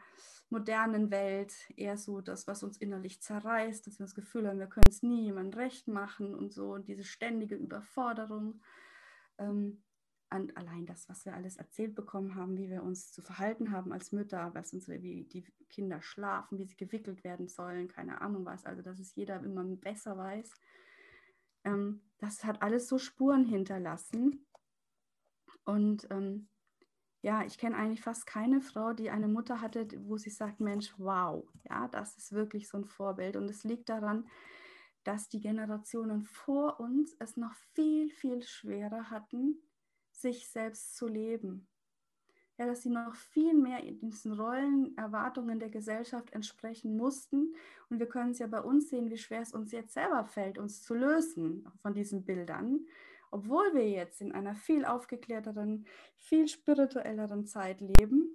modernen 0.49 1.11
Welt 1.11 1.53
eher 1.77 1.97
so 1.97 2.21
das, 2.21 2.47
was 2.47 2.63
uns 2.63 2.77
innerlich 2.77 3.21
zerreißt, 3.21 3.85
dass 3.87 3.99
wir 3.99 4.05
das 4.05 4.15
Gefühl 4.15 4.47
haben, 4.47 4.59
wir 4.59 4.67
können 4.67 4.89
es 4.89 5.01
nie 5.03 5.23
jemandem 5.23 5.59
recht 5.59 5.87
machen 5.87 6.35
und 6.35 6.51
so 6.51 6.73
und 6.73 6.87
diese 6.87 7.03
ständige 7.03 7.55
Überforderung. 7.55 8.61
Ähm, 9.37 9.81
und 10.33 10.55
allein 10.55 10.85
das, 10.85 11.09
was 11.09 11.25
wir 11.25 11.33
alles 11.33 11.57
erzählt 11.57 11.93
bekommen 11.93 12.35
haben, 12.35 12.57
wie 12.57 12.69
wir 12.69 12.83
uns 12.83 13.11
zu 13.11 13.21
verhalten 13.21 13.71
haben 13.71 13.91
als 13.91 14.13
Mütter, 14.13 14.51
was 14.53 14.71
unsere, 14.71 15.01
wie 15.01 15.25
die 15.25 15.43
Kinder 15.67 16.01
schlafen, 16.01 16.57
wie 16.57 16.65
sie 16.65 16.77
gewickelt 16.77 17.25
werden 17.25 17.49
sollen, 17.49 17.89
keine 17.89 18.21
Ahnung 18.21 18.45
was, 18.45 18.65
also 18.65 18.81
dass 18.81 18.99
es 18.99 19.13
jeder 19.15 19.43
immer 19.43 19.63
besser 19.63 20.17
weiß 20.17 20.53
ähm, 21.63 22.01
das 22.17 22.43
hat 22.43 22.61
alles 22.61 22.87
so 22.87 22.97
Spuren 22.97 23.45
hinterlassen. 23.45 24.45
Und 25.65 26.07
ähm, 26.11 26.49
ja, 27.21 27.43
ich 27.43 27.57
kenne 27.57 27.75
eigentlich 27.75 28.01
fast 28.01 28.25
keine 28.25 28.61
Frau, 28.61 28.93
die 28.93 29.09
eine 29.09 29.27
Mutter 29.27 29.61
hatte, 29.61 29.87
wo 30.07 30.17
sie 30.17 30.29
sagt, 30.29 30.59
Mensch, 30.59 30.93
wow, 30.97 31.47
ja, 31.69 31.87
das 31.87 32.17
ist 32.17 32.31
wirklich 32.31 32.67
so 32.67 32.77
ein 32.77 32.85
Vorbild. 32.85 33.35
Und 33.35 33.49
es 33.49 33.63
liegt 33.63 33.89
daran, 33.89 34.27
dass 35.03 35.29
die 35.29 35.39
Generationen 35.39 36.23
vor 36.23 36.79
uns 36.79 37.15
es 37.19 37.37
noch 37.37 37.53
viel, 37.73 38.09
viel 38.09 38.41
schwerer 38.43 39.09
hatten, 39.09 39.61
sich 40.11 40.49
selbst 40.49 40.95
zu 40.95 41.07
leben 41.07 41.70
ja, 42.61 42.67
dass 42.67 42.83
sie 42.83 42.89
noch 42.89 43.15
viel 43.15 43.55
mehr 43.55 43.81
diesen 43.81 44.33
Rollen, 44.33 44.95
Erwartungen 44.95 45.59
der 45.59 45.71
Gesellschaft 45.71 46.31
entsprechen 46.31 46.95
mussten. 46.95 47.55
Und 47.89 47.97
wir 47.97 48.07
können 48.07 48.31
es 48.31 48.39
ja 48.39 48.45
bei 48.45 48.61
uns 48.61 48.89
sehen, 48.89 49.09
wie 49.09 49.17
schwer 49.17 49.41
es 49.41 49.51
uns 49.51 49.71
jetzt 49.71 49.95
selber 49.95 50.25
fällt, 50.25 50.59
uns 50.59 50.83
zu 50.83 50.93
lösen 50.93 51.67
von 51.81 51.95
diesen 51.95 52.23
Bildern, 52.23 52.85
obwohl 53.31 53.73
wir 53.73 53.89
jetzt 53.89 54.21
in 54.21 54.31
einer 54.31 54.53
viel 54.53 54.85
aufgeklärteren, 54.85 55.87
viel 56.17 56.47
spirituelleren 56.47 57.47
Zeit 57.47 57.81
leben 57.81 58.29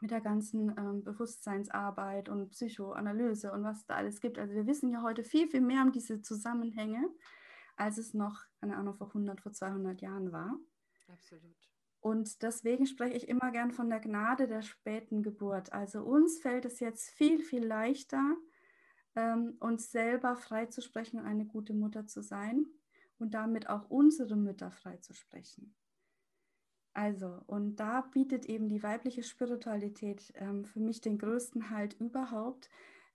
mit 0.00 0.10
der 0.10 0.20
ganzen 0.20 0.76
ähm, 0.76 1.04
Bewusstseinsarbeit 1.04 2.28
und 2.28 2.50
Psychoanalyse 2.50 3.52
und 3.52 3.62
was 3.62 3.86
da 3.86 3.94
alles 3.94 4.20
gibt. 4.20 4.40
Also 4.40 4.54
wir 4.54 4.66
wissen 4.66 4.90
ja 4.90 5.02
heute 5.02 5.22
viel, 5.22 5.46
viel 5.46 5.60
mehr 5.60 5.82
um 5.82 5.92
diese 5.92 6.20
Zusammenhänge, 6.20 7.08
als 7.76 7.96
es 7.98 8.12
noch, 8.12 8.42
keine 8.60 8.76
Ahnung, 8.76 8.94
vor 8.94 9.06
100, 9.06 9.40
vor 9.40 9.52
200 9.52 10.00
Jahren 10.00 10.32
war. 10.32 10.58
Absolut. 11.06 11.77
Und 12.08 12.42
deswegen 12.42 12.86
spreche 12.86 13.18
ich 13.18 13.28
immer 13.28 13.50
gern 13.50 13.70
von 13.70 13.90
der 13.90 14.00
Gnade 14.00 14.48
der 14.48 14.62
späten 14.62 15.22
Geburt. 15.22 15.74
Also 15.74 16.00
uns 16.00 16.40
fällt 16.40 16.64
es 16.64 16.80
jetzt 16.80 17.10
viel, 17.10 17.38
viel 17.42 17.62
leichter, 17.62 18.34
ähm, 19.14 19.58
uns 19.60 19.92
selber 19.92 20.34
freizusprechen, 20.34 21.20
eine 21.20 21.44
gute 21.44 21.74
Mutter 21.74 22.06
zu 22.06 22.22
sein 22.22 22.64
und 23.18 23.34
damit 23.34 23.68
auch 23.68 23.90
unsere 23.90 24.36
Mütter 24.36 24.70
freizusprechen. 24.70 25.74
Also, 26.94 27.42
und 27.46 27.76
da 27.76 28.00
bietet 28.00 28.46
eben 28.46 28.70
die 28.70 28.82
weibliche 28.82 29.22
Spiritualität 29.22 30.32
ähm, 30.36 30.64
für 30.64 30.80
mich 30.80 31.02
den 31.02 31.18
größten 31.18 31.68
Halt 31.68 31.92
überhaupt, 32.00 32.70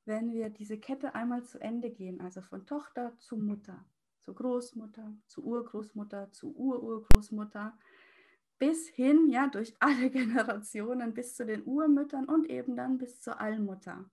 wenn 0.06 0.34
wir 0.34 0.52
diese 0.52 0.78
Kette 0.78 1.16
einmal 1.16 1.44
zu 1.44 1.60
Ende 1.60 1.90
gehen, 1.90 2.22
also 2.22 2.42
von 2.42 2.68
Tochter 2.68 3.18
zu 3.18 3.38
Mutter, 3.38 3.84
zu 4.20 4.36
Großmutter, 4.36 5.18
zu 5.26 5.44
Urgroßmutter, 5.44 6.32
zu 6.32 6.56
Ururgroßmutter 6.56 7.76
bis 8.60 8.88
hin, 8.90 9.30
ja, 9.30 9.48
durch 9.48 9.76
alle 9.80 10.10
Generationen, 10.10 11.14
bis 11.14 11.36
zu 11.36 11.46
den 11.46 11.66
Urmüttern 11.66 12.26
und 12.26 12.50
eben 12.50 12.76
dann 12.76 12.98
bis 12.98 13.22
zur 13.22 13.40
Allmutter. 13.40 14.10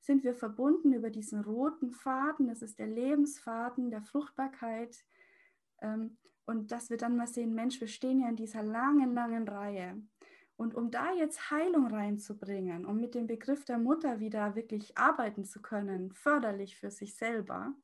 Sind 0.00 0.22
wir 0.24 0.34
verbunden 0.34 0.92
über 0.92 1.10
diesen 1.10 1.40
roten 1.40 1.90
Faden, 1.90 2.46
das 2.48 2.62
ist 2.62 2.78
der 2.78 2.86
Lebensfaden 2.86 3.90
der 3.90 4.02
Fruchtbarkeit. 4.02 5.04
Ähm, 5.80 6.16
und 6.44 6.70
dass 6.70 6.90
wir 6.90 6.96
dann 6.96 7.16
mal 7.16 7.26
sehen, 7.26 7.54
Mensch, 7.54 7.80
wir 7.80 7.88
stehen 7.88 8.20
ja 8.20 8.28
in 8.28 8.36
dieser 8.36 8.62
langen, 8.62 9.14
langen 9.14 9.48
Reihe. 9.48 10.00
Und 10.56 10.74
um 10.74 10.90
da 10.90 11.12
jetzt 11.12 11.50
Heilung 11.50 11.88
reinzubringen, 11.88 12.86
um 12.86 12.98
mit 12.98 13.14
dem 13.14 13.26
Begriff 13.26 13.64
der 13.64 13.78
Mutter 13.78 14.20
wieder 14.20 14.54
wirklich 14.54 14.96
arbeiten 14.96 15.44
zu 15.44 15.60
können, 15.60 16.12
förderlich 16.12 16.76
für 16.76 16.90
sich 16.90 17.16
selber, 17.16 17.74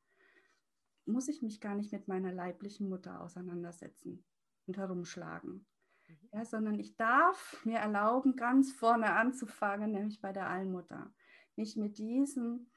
muss 1.04 1.26
ich 1.26 1.42
mich 1.42 1.60
gar 1.60 1.74
nicht 1.74 1.92
mit 1.92 2.06
meiner 2.06 2.32
leiblichen 2.32 2.88
Mutter 2.88 3.20
auseinandersetzen 3.20 4.24
und 4.66 4.76
herumschlagen. 4.76 5.66
Mhm. 6.08 6.28
Ja, 6.32 6.44
sondern 6.44 6.78
ich 6.78 6.96
darf 6.96 7.64
mir 7.64 7.78
erlauben, 7.78 8.36
ganz 8.36 8.72
vorne 8.72 9.14
anzufangen, 9.14 9.92
nämlich 9.92 10.20
bei 10.20 10.32
der 10.32 10.48
Allmutter. 10.48 11.12
Nicht 11.56 11.76
mit 11.76 11.98
diesem, 11.98 12.70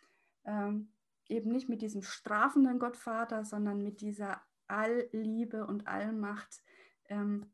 ähm, 0.45 0.91
eben 1.27 1.51
nicht 1.51 1.69
mit 1.69 1.81
diesem 1.81 2.01
strafenden 2.01 2.79
Gottvater, 2.79 3.45
sondern 3.45 3.81
mit 3.81 4.01
dieser 4.01 4.41
Allliebe 4.67 5.65
und 5.65 5.87
Allmacht 5.87 6.61
ähm, 7.09 7.51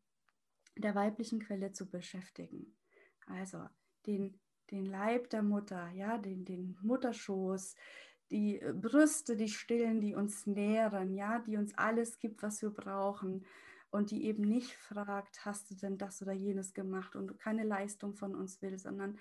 der 0.78 0.96
weiblichen 0.96 1.40
Quelle 1.40 1.72
zu 1.74 1.90
beschäftigen. 1.90 2.76
Also 3.28 3.68
den, 4.06 4.40
den 4.72 4.86
Leib 4.86 5.30
der 5.30 5.44
Mutter, 5.44 5.90
ja, 5.92 6.18
den, 6.18 6.46
den 6.46 6.78
Mutterschoß, 6.82 7.76
die 8.32 8.62
Brüste, 8.74 9.36
die 9.36 9.50
stillen, 9.50 10.00
die 10.00 10.16
uns 10.16 10.48
nähren, 10.48 11.14
ja, 11.14 11.40
die 11.40 11.58
uns 11.58 11.78
alles 11.78 12.18
gibt, 12.18 12.42
was 12.42 12.62
wir 12.62 12.70
brauchen 12.70 13.46
und 13.92 14.12
die 14.12 14.24
eben 14.26 14.44
nicht 14.44 14.74
fragt, 14.74 15.46
hast 15.46 15.70
du 15.70 15.76
denn 15.76 15.98
das 15.98 16.22
oder 16.22 16.32
jenes 16.32 16.74
gemacht 16.74 17.16
und 17.16 17.38
keine 17.38 17.64
Leistung 17.64 18.16
von 18.16 18.36
uns 18.36 18.62
will, 18.62 18.80
sondern 18.80 19.20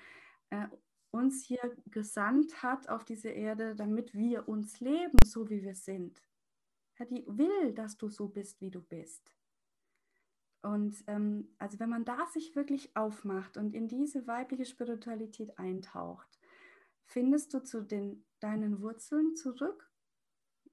äh, 0.50 0.68
uns 1.11 1.44
hier 1.44 1.76
gesandt 1.87 2.62
hat 2.62 2.88
auf 2.88 3.04
diese 3.04 3.30
Erde, 3.30 3.74
damit 3.74 4.14
wir 4.14 4.48
uns 4.48 4.80
leben, 4.80 5.18
so 5.24 5.50
wie 5.50 5.62
wir 5.62 5.74
sind. 5.74 6.22
Ja, 6.98 7.04
die 7.04 7.24
will, 7.26 7.74
dass 7.74 7.98
du 7.98 8.09
so 8.09 8.28
bist, 8.28 8.61
wie 8.61 8.70
du 8.70 8.80
bist. 8.80 9.35
Und 10.62 11.02
ähm, 11.06 11.54
also 11.59 11.80
wenn 11.80 11.88
man 11.88 12.04
da 12.04 12.26
sich 12.26 12.54
wirklich 12.54 12.94
aufmacht 12.94 13.56
und 13.56 13.74
in 13.74 13.88
diese 13.88 14.26
weibliche 14.26 14.66
Spiritualität 14.66 15.59
eintaucht, 15.59 16.38
findest 17.06 17.54
du 17.54 17.64
zu 17.64 17.83
den, 17.83 18.24
deinen 18.38 18.83
Wurzeln 18.83 19.35
zurück 19.35 19.89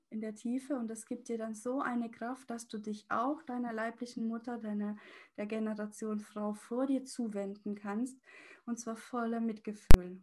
in 0.10 0.22
der 0.22 0.36
Tiefe 0.36 0.76
und 0.76 0.90
es 0.90 1.06
gibt 1.06 1.28
dir 1.28 1.38
dann 1.38 1.54
so 1.54 1.82
eine 1.82 2.10
Kraft, 2.10 2.50
dass 2.50 2.68
du 2.68 2.78
dich 2.78 3.06
auch 3.10 3.44
deiner 3.44 3.74
leiblichen 3.74 4.28
Mutter, 4.28 4.58
deiner 4.58 4.98
der 5.38 5.46
Generation 5.46 6.20
Frau 6.20 6.54
vor 6.54 6.86
dir 6.86 7.04
zuwenden 7.04 7.76
kannst 7.76 8.20
und 8.66 8.80
zwar 8.80 8.96
voller 8.96 9.42
Mitgefühl. 9.42 10.22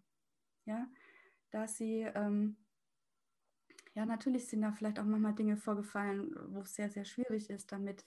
Ja, 0.64 0.88
dass 1.50 1.76
sie, 1.76 2.00
ähm, 2.14 2.56
ja, 3.94 4.06
natürlich 4.06 4.48
sind 4.48 4.62
da 4.62 4.72
vielleicht 4.72 4.98
auch 4.98 5.04
manchmal 5.04 5.34
Dinge 5.34 5.56
vorgefallen, 5.56 6.34
wo 6.48 6.60
es 6.60 6.74
sehr, 6.74 6.88
sehr 6.90 7.04
schwierig 7.04 7.50
ist 7.50 7.70
damit, 7.70 8.04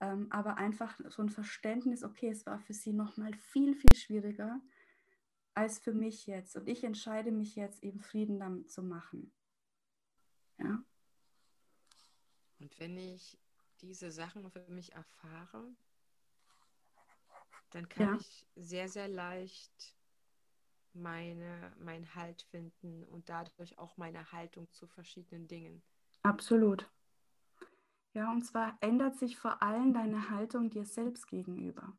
ähm, 0.00 0.28
aber 0.30 0.56
einfach 0.56 0.98
so 1.08 1.22
ein 1.22 1.30
Verständnis, 1.30 2.04
okay, 2.04 2.28
es 2.28 2.46
war 2.46 2.60
für 2.60 2.74
sie 2.74 2.92
nochmal 2.92 3.34
viel, 3.34 3.74
viel 3.74 3.96
schwieriger 3.96 4.60
als 5.54 5.78
für 5.78 5.92
mich 5.92 6.26
jetzt 6.26 6.54
und 6.56 6.68
ich 6.68 6.84
entscheide 6.84 7.32
mich 7.32 7.56
jetzt 7.56 7.82
eben 7.82 8.00
Frieden 8.00 8.38
damit 8.38 8.70
zu 8.70 8.82
machen. 8.82 9.32
Ja. 10.58 10.84
Und 12.58 12.78
wenn 12.78 12.96
ich 12.96 13.38
diese 13.80 14.10
Sachen 14.10 14.50
für 14.50 14.66
mich 14.68 14.92
erfahre, 14.92 15.74
dann 17.70 17.88
kann 17.88 18.14
ja. 18.14 18.16
ich 18.16 18.46
sehr, 18.56 18.88
sehr 18.88 19.08
leicht 19.08 19.96
meine, 20.92 21.74
meinen 21.78 22.14
Halt 22.14 22.42
finden 22.50 23.04
und 23.04 23.28
dadurch 23.28 23.78
auch 23.78 23.96
meine 23.96 24.32
Haltung 24.32 24.70
zu 24.72 24.86
verschiedenen 24.86 25.46
Dingen. 25.46 25.82
Absolut. 26.22 26.90
Ja, 28.14 28.32
und 28.32 28.42
zwar 28.46 28.78
ändert 28.80 29.16
sich 29.16 29.36
vor 29.36 29.62
allem 29.62 29.92
deine 29.92 30.30
Haltung 30.30 30.70
dir 30.70 30.86
selbst 30.86 31.26
gegenüber. 31.26 31.96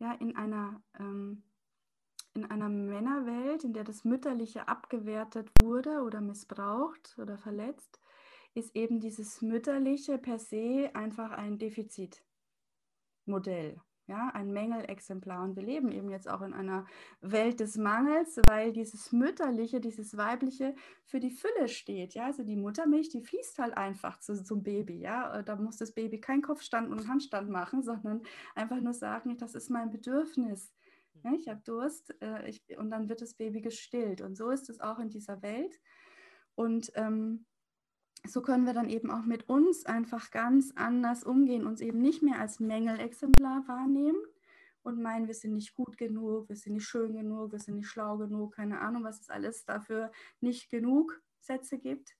Ja, 0.00 0.14
in 0.14 0.36
einer, 0.36 0.82
ähm, 0.98 1.44
in 2.34 2.44
einer 2.44 2.68
Männerwelt, 2.68 3.62
in 3.62 3.72
der 3.72 3.84
das 3.84 4.04
Mütterliche 4.04 4.66
abgewertet 4.66 5.50
wurde 5.62 6.02
oder 6.02 6.20
missbraucht 6.20 7.16
oder 7.18 7.38
verletzt, 7.38 8.00
ist 8.58 8.76
eben 8.76 9.00
dieses 9.00 9.40
Mütterliche 9.42 10.18
per 10.18 10.38
se 10.38 10.90
einfach 10.94 11.30
ein 11.30 11.58
Defizitmodell. 11.58 13.80
ja, 14.08 14.30
ein 14.32 14.52
Mängelexemplar. 14.52 15.44
Und 15.44 15.56
wir 15.56 15.62
leben 15.62 15.92
eben 15.92 16.10
jetzt 16.10 16.28
auch 16.28 16.40
in 16.40 16.54
einer 16.54 16.86
Welt 17.20 17.60
des 17.60 17.76
Mangels, 17.76 18.40
weil 18.46 18.72
dieses 18.72 19.12
Mütterliche, 19.12 19.80
dieses 19.80 20.16
Weibliche 20.16 20.74
für 21.04 21.20
die 21.20 21.30
Fülle 21.30 21.68
steht. 21.68 22.14
Ja, 22.14 22.26
also 22.26 22.42
die 22.42 22.56
Muttermilch, 22.56 23.10
die 23.10 23.20
fließt 23.20 23.58
halt 23.58 23.76
einfach 23.76 24.18
zu, 24.18 24.42
zum 24.42 24.62
Baby. 24.62 25.00
Ja, 25.00 25.38
äh, 25.38 25.44
da 25.44 25.56
muss 25.56 25.76
das 25.76 25.92
Baby 25.92 26.20
keinen 26.20 26.42
Kopfstand 26.42 26.90
und 26.90 27.06
Handstand 27.06 27.50
machen, 27.50 27.82
sondern 27.82 28.22
einfach 28.54 28.80
nur 28.80 28.94
sagen, 28.94 29.36
das 29.36 29.54
ist 29.54 29.70
mein 29.70 29.90
Bedürfnis. 29.90 30.72
Ja, 31.22 31.32
ich 31.34 31.48
habe 31.48 31.60
Durst 31.64 32.14
äh, 32.22 32.48
ich, 32.48 32.62
und 32.78 32.90
dann 32.90 33.08
wird 33.10 33.20
das 33.20 33.34
Baby 33.34 33.60
gestillt. 33.60 34.22
Und 34.22 34.36
so 34.36 34.50
ist 34.50 34.70
es 34.70 34.80
auch 34.80 34.98
in 35.00 35.10
dieser 35.10 35.42
Welt. 35.42 35.78
Und 36.54 36.92
ähm, 36.94 37.44
so 38.26 38.42
können 38.42 38.66
wir 38.66 38.72
dann 38.72 38.88
eben 38.88 39.10
auch 39.10 39.24
mit 39.24 39.48
uns 39.48 39.86
einfach 39.86 40.30
ganz 40.30 40.72
anders 40.74 41.24
umgehen, 41.24 41.66
uns 41.66 41.80
eben 41.80 42.00
nicht 42.00 42.22
mehr 42.22 42.40
als 42.40 42.60
Mängelexemplar 42.60 43.66
wahrnehmen 43.68 44.18
und 44.82 45.00
meinen, 45.00 45.26
wir 45.26 45.34
sind 45.34 45.54
nicht 45.54 45.74
gut 45.74 45.96
genug, 45.96 46.48
wir 46.48 46.56
sind 46.56 46.74
nicht 46.74 46.86
schön 46.86 47.14
genug, 47.14 47.52
wir 47.52 47.58
sind 47.58 47.76
nicht 47.76 47.88
schlau 47.88 48.16
genug, 48.16 48.54
keine 48.54 48.80
Ahnung, 48.80 49.04
was 49.04 49.20
es 49.20 49.30
alles 49.30 49.64
dafür 49.64 50.10
nicht 50.40 50.70
genug 50.70 51.20
Sätze 51.40 51.78
gibt, 51.78 52.16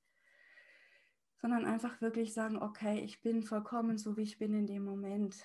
sondern 1.40 1.64
einfach 1.64 2.00
wirklich 2.00 2.32
sagen, 2.32 2.60
okay, 2.62 3.00
ich 3.00 3.20
bin 3.20 3.42
vollkommen 3.42 3.98
so, 3.98 4.16
wie 4.16 4.22
ich 4.22 4.38
bin 4.38 4.54
in 4.54 4.66
dem 4.66 4.84
Moment. 4.84 5.44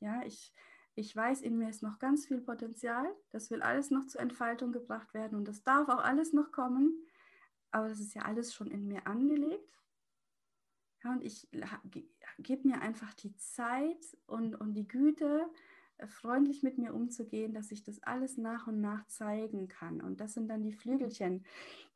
Ja, 0.00 0.22
ich, 0.24 0.52
ich 0.94 1.14
weiß, 1.14 1.42
in 1.42 1.58
mir 1.58 1.68
ist 1.68 1.82
noch 1.82 1.98
ganz 1.98 2.26
viel 2.26 2.40
Potenzial, 2.40 3.06
das 3.30 3.50
will 3.50 3.62
alles 3.62 3.90
noch 3.90 4.06
zur 4.06 4.20
Entfaltung 4.20 4.72
gebracht 4.72 5.14
werden 5.14 5.38
und 5.38 5.46
das 5.46 5.62
darf 5.62 5.88
auch 5.88 6.02
alles 6.02 6.32
noch 6.32 6.50
kommen 6.52 7.06
aber 7.72 7.88
das 7.88 8.00
ist 8.00 8.14
ja 8.14 8.22
alles 8.22 8.54
schon 8.54 8.70
in 8.70 8.86
mir 8.86 9.06
angelegt. 9.06 9.78
Ja, 11.02 11.12
und 11.12 11.22
ich 11.24 11.48
gebe 12.38 12.68
mir 12.68 12.80
einfach 12.80 13.12
die 13.14 13.34
Zeit 13.36 14.16
und, 14.26 14.54
und 14.54 14.74
die 14.74 14.86
Güte, 14.86 15.50
äh, 15.98 16.06
freundlich 16.06 16.62
mit 16.62 16.78
mir 16.78 16.94
umzugehen, 16.94 17.54
dass 17.54 17.70
ich 17.70 17.82
das 17.82 18.02
alles 18.02 18.36
nach 18.38 18.66
und 18.66 18.80
nach 18.80 19.06
zeigen 19.06 19.68
kann. 19.68 20.00
Und 20.00 20.20
das 20.20 20.34
sind 20.34 20.48
dann 20.48 20.62
die 20.62 20.72
Flügelchen, 20.72 21.44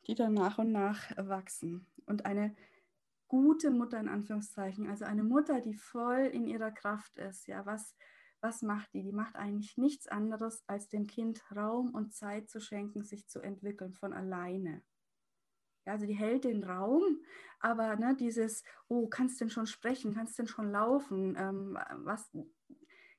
die 0.06 0.14
dann 0.14 0.34
nach 0.34 0.58
und 0.58 0.72
nach 0.72 1.10
wachsen. 1.16 1.86
Und 2.06 2.26
eine 2.26 2.54
gute 3.28 3.70
Mutter 3.70 3.98
in 3.98 4.08
Anführungszeichen, 4.08 4.88
also 4.88 5.04
eine 5.04 5.24
Mutter, 5.24 5.60
die 5.60 5.74
voll 5.74 6.30
in 6.32 6.46
ihrer 6.46 6.70
Kraft 6.70 7.18
ist, 7.18 7.46
ja, 7.46 7.66
was, 7.66 7.96
was 8.40 8.62
macht 8.62 8.92
die? 8.94 9.02
Die 9.02 9.12
macht 9.12 9.36
eigentlich 9.36 9.76
nichts 9.76 10.06
anderes, 10.06 10.62
als 10.68 10.88
dem 10.88 11.06
Kind 11.06 11.42
Raum 11.54 11.94
und 11.94 12.14
Zeit 12.14 12.48
zu 12.48 12.60
schenken, 12.60 13.04
sich 13.04 13.28
zu 13.28 13.40
entwickeln 13.40 13.92
von 13.92 14.12
alleine. 14.12 14.82
Ja, 15.86 15.92
also 15.92 16.06
die 16.06 16.14
hält 16.14 16.44
den 16.44 16.64
Raum, 16.64 17.20
aber 17.60 17.96
ne, 17.96 18.14
dieses, 18.16 18.64
oh, 18.88 19.06
kannst 19.06 19.40
denn 19.40 19.50
schon 19.50 19.66
sprechen, 19.66 20.14
kannst 20.14 20.38
denn 20.38 20.48
schon 20.48 20.70
laufen? 20.70 21.36
Ähm, 21.38 21.78
was, 22.04 22.30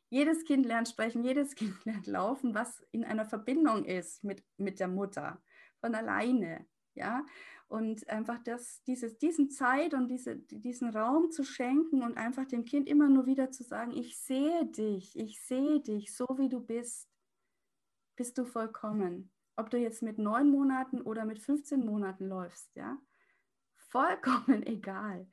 jedes 0.10 0.44
Kind 0.46 0.66
lernt 0.66 0.90
sprechen, 0.90 1.24
jedes 1.24 1.56
Kind 1.56 1.86
lernt 1.86 2.08
laufen, 2.08 2.54
was 2.54 2.84
in 2.92 3.04
einer 3.04 3.26
Verbindung 3.26 3.86
ist 3.86 4.24
mit, 4.24 4.44
mit 4.58 4.80
der 4.80 4.90
Mutter, 4.90 5.42
von 5.80 5.96
alleine. 5.96 6.68
Ja, 6.94 7.26
und 7.68 8.10
einfach 8.10 8.40
das, 8.40 8.82
dieses, 8.84 9.18
diesen 9.20 9.52
Zeit 9.52 9.94
und 9.94 10.08
diese, 10.08 10.38
diesen 10.38 10.90
Raum 10.90 11.30
zu 11.30 11.44
schenken 11.44 12.02
und 12.02 12.18
einfach 12.18 12.46
dem 12.46 12.66
Kind 12.66 12.88
immer 12.90 13.08
nur 13.08 13.28
wieder 13.28 13.52
zu 13.52 13.64
sagen, 13.64 13.92
ich 13.96 14.18
sehe 14.18 14.66
dich, 14.66 15.16
ich 15.16 15.40
sehe 15.42 15.80
dich, 15.82 16.16
so 16.16 16.26
wie 16.38 16.50
du 16.50 16.60
bist, 16.60 17.08
bist 18.16 18.38
du 18.38 18.46
vollkommen 18.46 19.32
ob 19.58 19.70
du 19.70 19.78
jetzt 19.78 20.02
mit 20.02 20.18
neun 20.20 20.50
Monaten 20.50 21.02
oder 21.02 21.26
mit 21.26 21.40
15 21.40 21.86
Monaten 21.86 22.28
läufst, 22.28 22.76
ja, 22.76 22.98
vollkommen 23.74 24.64
egal. 24.66 25.28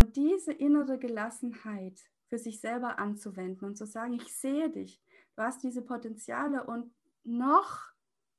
Und 0.00 0.16
diese 0.16 0.52
innere 0.52 0.98
Gelassenheit 0.98 2.00
für 2.28 2.38
sich 2.38 2.60
selber 2.60 2.98
anzuwenden 2.98 3.66
und 3.66 3.76
zu 3.76 3.86
sagen, 3.86 4.14
ich 4.14 4.34
sehe 4.34 4.70
dich, 4.70 5.02
du 5.36 5.42
hast 5.42 5.62
diese 5.62 5.82
Potenziale 5.82 6.64
und 6.64 6.94
noch 7.24 7.80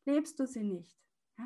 lebst 0.06 0.40
du 0.40 0.48
sie 0.48 0.64
nicht. 0.64 0.98
Ja? 1.38 1.46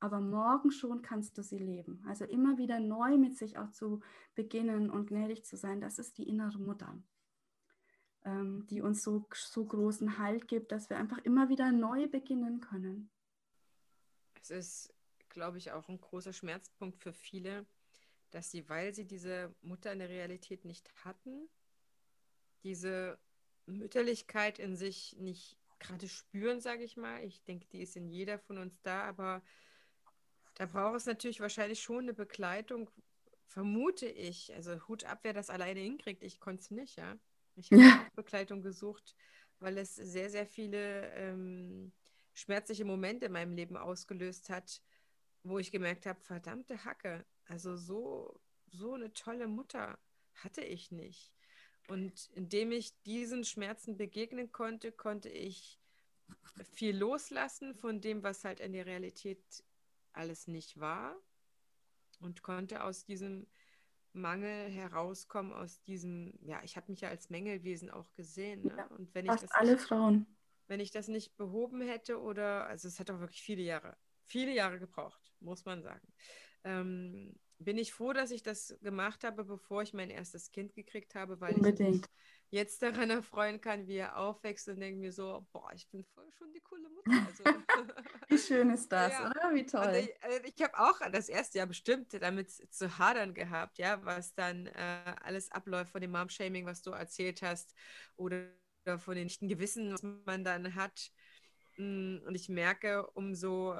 Aber 0.00 0.20
morgen 0.20 0.70
schon 0.70 1.02
kannst 1.02 1.38
du 1.38 1.42
sie 1.42 1.58
leben. 1.58 2.04
Also 2.06 2.24
immer 2.24 2.58
wieder 2.58 2.80
neu 2.80 3.18
mit 3.18 3.36
sich 3.36 3.58
auch 3.58 3.70
zu 3.70 4.00
beginnen 4.34 4.90
und 4.90 5.06
gnädig 5.06 5.44
zu 5.44 5.56
sein, 5.56 5.80
das 5.80 5.98
ist 5.98 6.18
die 6.18 6.28
innere 6.28 6.58
Mutter, 6.58 6.96
ähm, 8.24 8.66
die 8.68 8.80
uns 8.80 9.02
so, 9.02 9.26
so 9.34 9.64
großen 9.64 10.18
Halt 10.18 10.48
gibt, 10.48 10.72
dass 10.72 10.90
wir 10.90 10.96
einfach 10.96 11.18
immer 11.18 11.48
wieder 11.48 11.72
neu 11.72 12.06
beginnen 12.08 12.60
können. 12.60 13.10
Es 14.40 14.50
ist, 14.50 14.94
glaube 15.28 15.58
ich, 15.58 15.72
auch 15.72 15.88
ein 15.88 16.00
großer 16.00 16.32
Schmerzpunkt 16.32 16.98
für 16.98 17.12
viele, 17.12 17.66
dass 18.30 18.50
sie, 18.50 18.68
weil 18.68 18.94
sie 18.94 19.06
diese 19.06 19.54
Mutter 19.62 19.92
in 19.92 20.00
der 20.00 20.08
Realität 20.08 20.64
nicht 20.64 20.90
hatten, 21.04 21.48
diese 22.62 23.18
Mütterlichkeit 23.66 24.58
in 24.58 24.76
sich 24.76 25.16
nicht 25.18 25.58
gerade 25.78 26.08
spüren, 26.08 26.60
sage 26.60 26.84
ich 26.84 26.96
mal. 26.96 27.22
Ich 27.24 27.42
denke, 27.44 27.66
die 27.68 27.82
ist 27.82 27.96
in 27.96 28.08
jeder 28.08 28.38
von 28.38 28.58
uns 28.58 28.80
da, 28.82 29.02
aber 29.02 29.42
da 30.54 30.66
braucht 30.66 30.96
es 30.96 31.06
natürlich 31.06 31.40
wahrscheinlich 31.40 31.82
schon 31.82 32.04
eine 32.04 32.14
Begleitung, 32.14 32.90
vermute 33.46 34.06
ich. 34.06 34.52
Also 34.54 34.76
Hut 34.88 35.04
ab, 35.04 35.20
wer 35.22 35.32
das 35.32 35.50
alleine 35.50 35.80
hinkriegt. 35.80 36.22
Ich 36.22 36.40
konnte 36.40 36.62
es 36.62 36.70
nicht, 36.70 36.96
ja. 36.96 37.18
Ich 37.56 37.70
habe 37.70 37.82
ja. 37.82 38.06
Begleitung 38.16 38.62
gesucht, 38.62 39.14
weil 39.60 39.78
es 39.78 39.94
sehr, 39.94 40.30
sehr 40.30 40.46
viele 40.46 41.12
ähm, 41.14 41.92
schmerzliche 42.34 42.84
Momente 42.84 43.26
in 43.26 43.32
meinem 43.32 43.54
Leben 43.54 43.76
ausgelöst 43.76 44.50
hat, 44.50 44.82
wo 45.42 45.58
ich 45.58 45.70
gemerkt 45.70 46.06
habe, 46.06 46.20
verdammte 46.20 46.84
Hacke, 46.84 47.24
also 47.46 47.76
so, 47.76 48.40
so 48.68 48.94
eine 48.94 49.12
tolle 49.12 49.48
Mutter 49.48 49.98
hatte 50.34 50.62
ich 50.62 50.90
nicht. 50.90 51.32
Und 51.88 52.30
indem 52.34 52.72
ich 52.72 53.00
diesen 53.02 53.44
Schmerzen 53.44 53.96
begegnen 53.96 54.52
konnte, 54.52 54.92
konnte 54.92 55.28
ich 55.28 55.80
viel 56.72 56.96
loslassen 56.96 57.74
von 57.74 58.00
dem, 58.00 58.22
was 58.22 58.44
halt 58.44 58.60
in 58.60 58.72
der 58.72 58.86
Realität 58.86 59.42
alles 60.12 60.46
nicht 60.46 60.78
war 60.78 61.16
und 62.20 62.42
konnte 62.42 62.84
aus 62.84 63.04
diesem 63.04 63.46
Mangel 64.12 64.68
herauskommen, 64.68 65.52
aus 65.52 65.82
diesem, 65.82 66.34
ja, 66.42 66.60
ich 66.62 66.76
habe 66.76 66.90
mich 66.90 67.00
ja 67.00 67.08
als 67.08 67.30
Mängelwesen 67.30 67.90
auch 67.90 68.12
gesehen. 68.14 68.64
Ne? 68.64 68.74
Ja, 68.76 68.86
und 68.86 69.14
wenn 69.14 69.26
ich 69.26 69.32
das 69.32 69.50
alle 69.52 69.78
Frauen 69.78 70.26
wenn 70.72 70.80
ich 70.80 70.90
das 70.90 71.06
nicht 71.08 71.36
behoben 71.36 71.82
hätte 71.82 72.18
oder, 72.18 72.66
also 72.66 72.88
es 72.88 72.98
hat 72.98 73.10
auch 73.10 73.20
wirklich 73.20 73.42
viele 73.42 73.62
Jahre, 73.62 73.94
viele 74.24 74.54
Jahre 74.54 74.78
gebraucht, 74.78 75.20
muss 75.40 75.66
man 75.66 75.82
sagen. 75.82 76.12
Ähm, 76.64 77.34
bin 77.58 77.78
ich 77.78 77.92
froh, 77.92 78.12
dass 78.12 78.32
ich 78.32 78.42
das 78.42 78.76
gemacht 78.82 79.22
habe, 79.22 79.44
bevor 79.44 79.82
ich 79.82 79.94
mein 79.94 80.10
erstes 80.10 80.50
Kind 80.50 80.74
gekriegt 80.74 81.14
habe, 81.14 81.40
weil 81.40 81.54
Unbedingt. 81.54 82.06
ich 82.06 82.10
jetzt 82.50 82.82
daran 82.82 83.10
erfreuen 83.10 83.60
kann, 83.60 83.86
wie 83.86 83.96
er 83.96 84.16
aufwächst 84.16 84.68
und 84.68 84.80
denke 84.80 84.98
mir 84.98 85.12
so, 85.12 85.46
boah, 85.52 85.70
ich 85.72 85.88
bin 85.88 86.04
voll 86.04 86.28
schon 86.32 86.52
die 86.52 86.60
coole 86.60 86.88
Mutter. 86.88 87.26
Also, 87.26 87.44
wie 88.28 88.38
schön 88.38 88.70
ist 88.70 88.90
das, 88.90 89.12
ja. 89.12 89.30
oder? 89.30 89.54
Wie 89.54 89.64
toll. 89.64 89.94
ich, 89.94 90.24
also 90.24 90.40
ich 90.44 90.62
habe 90.62 90.76
auch 90.76 90.98
das 91.12 91.28
erste 91.28 91.58
Jahr 91.58 91.68
bestimmt 91.68 92.12
damit 92.20 92.50
zu 92.50 92.98
hadern 92.98 93.32
gehabt, 93.32 93.78
ja, 93.78 94.04
was 94.04 94.34
dann 94.34 94.66
äh, 94.66 95.14
alles 95.22 95.52
abläuft 95.52 95.92
von 95.92 96.00
dem 96.00 96.10
Mom-Shaming, 96.10 96.66
was 96.66 96.82
du 96.82 96.90
erzählt 96.90 97.42
hast, 97.42 97.74
oder 98.16 98.48
oder 98.84 98.98
von 98.98 99.14
den 99.14 99.28
schlechten 99.28 99.48
Gewissen, 99.48 99.92
was 99.92 100.02
man 100.02 100.44
dann 100.44 100.74
hat. 100.74 101.10
Mm, 101.76 102.18
und 102.26 102.34
ich 102.34 102.48
merke, 102.48 103.06
umso 103.12 103.74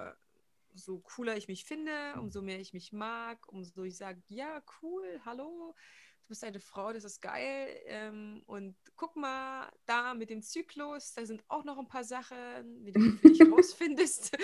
so 0.74 0.98
cooler 1.00 1.36
ich 1.36 1.48
mich 1.48 1.64
finde, 1.64 1.92
umso 2.18 2.42
mehr 2.42 2.60
ich 2.60 2.72
mich 2.72 2.92
mag, 2.92 3.46
umso 3.48 3.84
ich 3.84 3.96
sage, 3.96 4.22
ja, 4.28 4.62
cool, 4.82 5.20
hallo, 5.24 5.74
du 6.22 6.28
bist 6.28 6.44
eine 6.44 6.60
Frau, 6.60 6.92
das 6.92 7.04
ist 7.04 7.20
geil. 7.20 7.68
Ähm, 7.86 8.42
und 8.46 8.76
guck 8.96 9.16
mal, 9.16 9.70
da 9.86 10.14
mit 10.14 10.30
dem 10.30 10.42
Zyklus, 10.42 11.14
da 11.14 11.26
sind 11.26 11.44
auch 11.48 11.64
noch 11.64 11.78
ein 11.78 11.88
paar 11.88 12.04
Sachen, 12.04 12.84
wie 12.84 12.92
du 12.92 13.00
für 13.00 13.28
dich 13.28 13.40
rausfindest. 13.52 14.36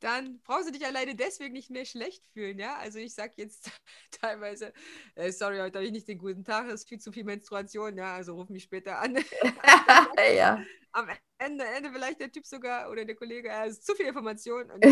Dann 0.00 0.40
brauchst 0.42 0.68
du 0.68 0.72
dich 0.72 0.86
alleine 0.86 1.14
deswegen 1.14 1.52
nicht 1.52 1.70
mehr 1.70 1.84
schlecht 1.84 2.24
fühlen. 2.32 2.58
Ja, 2.58 2.76
also 2.76 2.98
ich 2.98 3.14
sage 3.14 3.34
jetzt 3.36 3.70
teilweise, 4.10 4.72
äh, 5.14 5.32
sorry, 5.32 5.58
heute 5.58 5.78
habe 5.78 5.86
ich 5.86 5.92
nicht 5.92 6.08
den 6.08 6.18
guten 6.18 6.44
Tag, 6.44 6.66
es 6.68 6.82
ist 6.82 6.88
viel 6.88 7.00
zu 7.00 7.12
viel 7.12 7.24
Menstruation. 7.24 7.96
Ja, 7.98 8.14
also 8.14 8.34
ruf 8.34 8.48
mich 8.48 8.64
später 8.64 8.98
an. 8.98 9.16
ja. 10.36 10.62
Am 10.92 11.08
Ende, 11.38 11.64
Ende 11.64 11.90
vielleicht 11.92 12.20
der 12.20 12.30
Typ 12.30 12.46
sogar 12.46 12.90
oder 12.90 13.04
der 13.04 13.16
Kollege, 13.16 13.50
es 13.50 13.78
ist 13.78 13.86
zu 13.86 13.94
viel 13.94 14.06
Information. 14.06 14.70
Und 14.70 14.84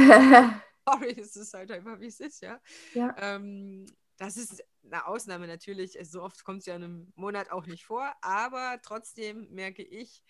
sorry, 0.89 1.19
es 1.19 1.37
ist 1.37 1.55
halt 1.55 1.71
einfach, 1.71 2.01
wie 2.01 2.07
es 2.07 2.21
ist, 2.21 2.43
ja. 2.43 2.61
ja. 2.95 3.15
Ähm, 3.19 3.87
das 4.17 4.37
ist 4.37 4.63
eine 4.85 5.07
Ausnahme 5.07 5.47
natürlich. 5.47 5.99
So 6.03 6.23
oft 6.23 6.45
kommt 6.45 6.61
es 6.61 6.67
ja 6.67 6.77
in 6.77 6.85
einem 6.85 7.13
Monat 7.17 7.51
auch 7.51 7.67
nicht 7.67 7.85
vor. 7.85 8.13
Aber 8.21 8.79
trotzdem 8.83 9.49
merke 9.51 9.83
ich, 9.83 10.23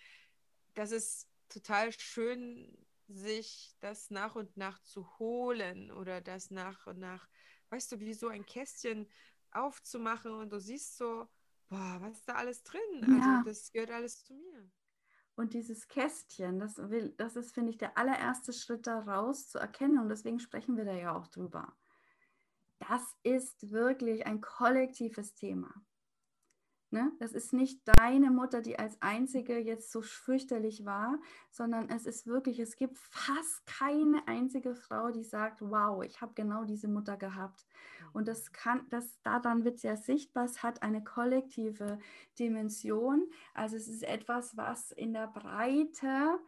dass 0.75 0.93
es 0.93 1.29
total 1.49 1.93
schön 1.93 2.77
sich 3.09 3.75
das 3.81 4.11
nach 4.11 4.35
und 4.35 4.57
nach 4.57 4.81
zu 4.83 5.19
holen 5.19 5.91
oder 5.91 6.21
das 6.21 6.51
nach 6.51 6.87
und 6.87 6.99
nach, 6.99 7.29
weißt 7.71 7.93
du, 7.93 8.01
wie 8.01 8.15
so 8.15 8.29
ein 8.29 8.47
Kästchen 8.47 9.09
aufzumachen 9.51 10.33
und 10.33 10.51
du 10.51 10.59
siehst 10.59 10.97
so, 10.97 11.29
boah, 11.69 11.99
was 12.01 12.19
ist 12.19 12.29
da 12.29 12.35
alles 12.35 12.63
drin? 12.63 12.81
Also 13.03 13.17
ja. 13.17 13.37
Also 13.39 13.51
das 13.51 13.73
gehört 13.73 13.91
alles 13.91 14.25
zu 14.25 14.35
mir. 14.35 14.71
Und 15.35 15.55
dieses 15.55 15.89
Kästchen, 15.89 16.59
das, 16.59 16.77
will, 16.91 17.15
das 17.17 17.37
ist, 17.37 17.55
finde 17.55 17.71
ich, 17.71 17.79
der 17.79 17.97
allererste 17.97 18.53
Schritt 18.53 18.87
daraus 18.87 19.49
zu 19.49 19.59
erkennen. 19.59 19.99
Und 19.99 20.09
deswegen 20.09 20.39
sprechen 20.39 20.77
wir 20.77 20.85
da 20.85 20.93
ja 20.93 21.17
auch 21.17 21.27
drüber 21.29 21.73
das 22.89 23.03
ist 23.23 23.71
wirklich 23.71 24.27
ein 24.27 24.41
kollektives 24.41 25.35
Thema. 25.35 25.73
Ne? 26.93 27.11
Das 27.21 27.33
ist 27.33 27.55
nicht 27.55 27.81
deine 27.97 28.31
Mutter, 28.31 28.61
die 28.61 28.79
als 28.79 29.01
einzige 29.01 29.59
jetzt 29.59 29.91
so 29.91 30.03
fürchterlich 30.03 30.85
war, 30.85 31.19
sondern 31.51 31.89
es 31.89 32.05
ist 32.05 32.27
wirklich, 32.27 32.61
es 32.61 32.77
gibt 32.77 32.99
fast 32.99 33.65
keine 33.65 34.29
einzige 34.29 34.75
Frau, 34.75 35.11
die 35.11 35.25
sagt, 35.25 35.63
wow, 35.63 36.05
ich 36.05 36.21
habe 36.21 36.35
genau 36.35 36.65
diese 36.65 36.89
Mutter 36.89 37.17
gehabt. 37.17 37.67
Und 38.13 38.29
das 38.29 38.51
mhm. 38.51 38.53
kann, 38.53 38.87
das 38.91 39.23
daran 39.23 39.65
wird 39.65 39.79
sehr 39.79 39.97
sichtbar, 39.97 40.45
es 40.45 40.63
hat 40.63 40.83
eine 40.83 41.03
kollektive 41.03 41.99
Dimension. 42.39 43.27
Also 43.55 43.77
es 43.77 43.89
ist 43.89 44.03
etwas, 44.03 44.55
was 44.59 44.91
in 44.91 45.15
der 45.15 45.29
Breite 45.29 46.39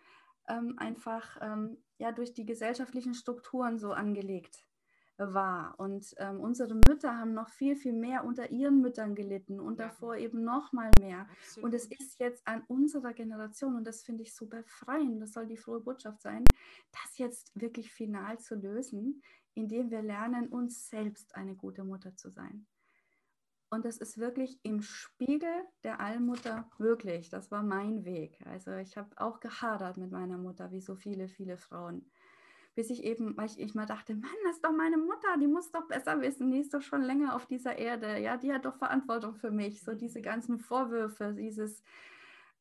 ähm, 0.47 0.75
einfach 0.77 1.39
ähm, 1.41 1.79
ja 1.97 2.13
durch 2.13 2.35
die 2.35 2.45
gesellschaftlichen 2.45 3.15
Strukturen 3.15 3.79
so 3.79 3.93
angelegt 3.93 4.67
war. 5.17 5.79
Und 5.79 6.15
ähm, 6.19 6.41
unsere 6.41 6.75
Mütter 6.75 7.17
haben 7.17 7.35
noch 7.35 7.49
viel, 7.49 7.77
viel 7.77 7.93
mehr 7.93 8.25
unter 8.25 8.51
ihren 8.51 8.81
Müttern 8.81 9.15
gelitten 9.15 9.61
und 9.61 9.79
ja. 9.79 9.87
davor 9.87 10.17
eben 10.17 10.43
noch 10.43 10.73
mal 10.73 10.91
mehr. 11.01 11.29
Absolut. 11.31 11.65
Und 11.65 11.75
es 11.75 11.87
ist 11.87 12.19
jetzt 12.19 12.47
an 12.47 12.63
unserer 12.69 13.13
Generation, 13.13 13.77
und 13.77 13.85
das 13.85 14.03
finde 14.03 14.23
ich 14.23 14.35
so 14.35 14.47
befreiend, 14.47 15.23
das 15.23 15.33
soll 15.33 15.47
die 15.47 15.57
frohe 15.57 15.81
Botschaft 15.81 16.21
sein, 16.23 16.45
das 16.93 17.19
jetzt 17.19 17.53
wirklich 17.55 17.93
final 17.93 18.39
zu 18.39 18.55
lösen, 18.57 19.23
indem 19.55 19.91
wir 19.91 20.03
lernen, 20.03 20.49
uns 20.49 20.89
selbst 20.89 21.35
eine 21.35 21.55
gute 21.55 21.85
Mutter 21.85 22.17
zu 22.17 22.31
sein. 22.31 22.67
Und 23.71 23.85
das 23.85 23.97
ist 23.97 24.19
wirklich 24.19 24.61
im 24.63 24.83
Spiegel 24.83 25.65
der 25.83 26.01
Allmutter 26.01 26.71
wirklich. 26.79 27.29
Das 27.29 27.51
war 27.51 27.65
mein 27.65 28.05
Weg. 28.05 28.41
Also 28.47 28.73
ich 28.77 28.97
habe 28.97 29.11
auch 29.17 29.41
gehadert 29.41 29.97
mit 29.97 30.13
meiner 30.13 30.39
Mutter, 30.39 30.71
wie 30.71 30.81
so 30.81 30.95
viele, 30.95 31.27
viele 31.27 31.57
Frauen 31.57 32.09
bis 32.75 32.91
ich 32.91 33.05
eben, 33.05 33.37
weil 33.37 33.47
ich, 33.47 33.59
ich 33.59 33.75
mal 33.75 33.87
dachte, 33.87 34.15
Mann, 34.15 34.31
das 34.45 34.57
ist 34.57 34.65
doch 34.65 34.73
meine 34.73 34.97
Mutter, 34.97 35.37
die 35.41 35.47
muss 35.47 35.71
doch 35.71 35.87
besser 35.87 36.21
wissen, 36.21 36.51
die 36.51 36.59
ist 36.59 36.75
doch 36.75 36.83
schon 36.83 37.03
länger 37.03 37.35
auf 37.35 37.47
dieser 37.47 37.79
Erde, 37.79 38.19
ja, 38.19 38.37
die 38.37 38.53
hat 38.53 38.65
doch 38.65 38.77
Verantwortung 38.77 39.37
für 39.37 39.51
mich, 39.51 39.83
so 39.83 39.95
diese 39.95 40.21
ganzen 40.21 40.59
Vorwürfe, 40.59 41.35
dieses, 41.35 41.83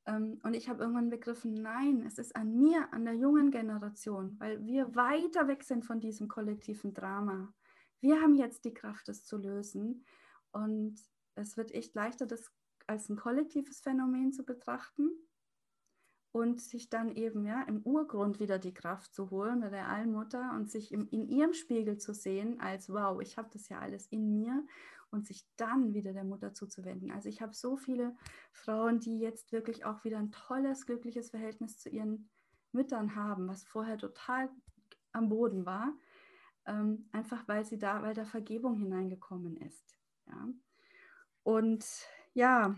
ähm, 0.05 0.39
und 0.43 0.53
ich 0.53 0.69
habe 0.69 0.81
irgendwann 0.81 1.09
begriffen, 1.09 1.53
nein, 1.53 2.03
es 2.05 2.17
ist 2.17 2.35
an 2.35 2.55
mir, 2.55 2.91
an 2.93 3.05
der 3.05 3.15
jungen 3.15 3.51
Generation, 3.51 4.35
weil 4.39 4.65
wir 4.65 4.95
weiter 4.95 5.47
weg 5.47 5.63
sind 5.63 5.85
von 5.85 5.99
diesem 5.99 6.27
kollektiven 6.27 6.93
Drama. 6.93 7.53
Wir 8.01 8.21
haben 8.21 8.35
jetzt 8.35 8.65
die 8.65 8.73
Kraft, 8.73 9.07
es 9.09 9.23
zu 9.23 9.37
lösen. 9.37 10.05
Und 10.51 10.99
es 11.35 11.57
wird 11.57 11.71
echt 11.71 11.95
leichter, 11.95 12.25
das 12.25 12.51
als 12.85 13.09
ein 13.09 13.15
kollektives 13.15 13.79
Phänomen 13.79 14.33
zu 14.33 14.43
betrachten 14.43 15.09
und 16.33 16.59
sich 16.59 16.89
dann 16.89 17.15
eben 17.15 17.45
ja 17.45 17.61
im 17.61 17.83
Urgrund 17.83 18.39
wieder 18.39 18.57
die 18.57 18.73
Kraft 18.73 19.13
zu 19.13 19.29
holen 19.29 19.61
bei 19.61 19.69
der 19.69 19.87
Allmutter 19.87 20.51
und 20.55 20.69
sich 20.69 20.91
im, 20.91 21.07
in 21.11 21.27
ihrem 21.29 21.53
Spiegel 21.53 21.99
zu 21.99 22.11
sehen 22.13 22.59
als 22.59 22.89
wow, 22.89 23.21
ich 23.21 23.37
habe 23.37 23.49
das 23.53 23.69
ja 23.69 23.79
alles 23.79 24.07
in 24.07 24.33
mir 24.33 24.65
und 25.11 25.27
sich 25.27 25.45
dann 25.57 25.93
wieder 25.93 26.11
der 26.11 26.23
Mutter 26.23 26.55
zuzuwenden. 26.55 27.11
Also 27.11 27.29
ich 27.29 27.43
habe 27.43 27.53
so 27.53 27.77
viele 27.77 28.15
Frauen, 28.51 28.99
die 28.99 29.19
jetzt 29.19 29.51
wirklich 29.51 29.85
auch 29.85 30.03
wieder 30.03 30.17
ein 30.17 30.31
tolles, 30.31 30.87
glückliches 30.87 31.29
Verhältnis 31.29 31.77
zu 31.77 31.89
ihren 31.89 32.27
Müttern 32.71 33.15
haben, 33.15 33.47
was 33.47 33.63
vorher 33.63 33.99
total 33.99 34.49
am 35.11 35.29
Boden 35.29 35.67
war, 35.67 35.93
ähm, 36.65 37.09
einfach 37.11 37.47
weil 37.47 37.63
sie 37.63 37.77
da, 37.77 38.01
weil 38.01 38.15
da 38.15 38.25
Vergebung 38.25 38.75
hineingekommen 38.75 39.55
ist. 39.57 39.95
Ja. 40.25 40.47
Und 41.43 41.85
ja, 42.33 42.75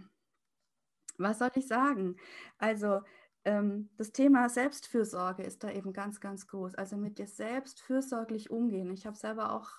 was 1.18 1.40
soll 1.40 1.52
ich 1.56 1.68
sagen? 1.68 2.18
Also 2.58 3.00
das 3.46 4.12
Thema 4.12 4.50
Selbstfürsorge 4.50 5.44
ist 5.44 5.64
da 5.64 5.72
eben 5.72 5.94
ganz, 5.94 6.20
ganz 6.20 6.48
groß. 6.48 6.76
Also 6.76 6.98
mit 6.98 7.20
dir 7.20 7.28
selbst 7.28 7.80
fürsorglich 7.80 8.50
umgehen. 8.50 8.92
Ich 8.92 9.06
habe 9.06 9.16
selber 9.16 9.54
auch 9.54 9.70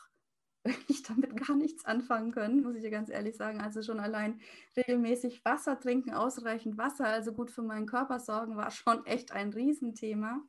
ich 0.88 1.02
damit 1.02 1.36
gar 1.36 1.56
nichts 1.56 1.84
anfangen 1.84 2.32
können, 2.32 2.62
muss 2.62 2.76
ich 2.76 2.82
dir 2.82 2.90
ganz 2.90 3.10
ehrlich 3.10 3.36
sagen. 3.36 3.60
Also 3.60 3.82
schon 3.82 4.00
allein 4.00 4.40
regelmäßig 4.76 5.44
Wasser 5.44 5.78
trinken, 5.78 6.12
ausreichend 6.12 6.78
Wasser, 6.78 7.06
also 7.06 7.32
gut 7.32 7.50
für 7.50 7.62
meinen 7.62 7.86
Körper 7.86 8.20
sorgen, 8.20 8.56
war 8.56 8.70
schon 8.70 9.04
echt 9.06 9.32
ein 9.32 9.52
Riesenthema. 9.52 10.42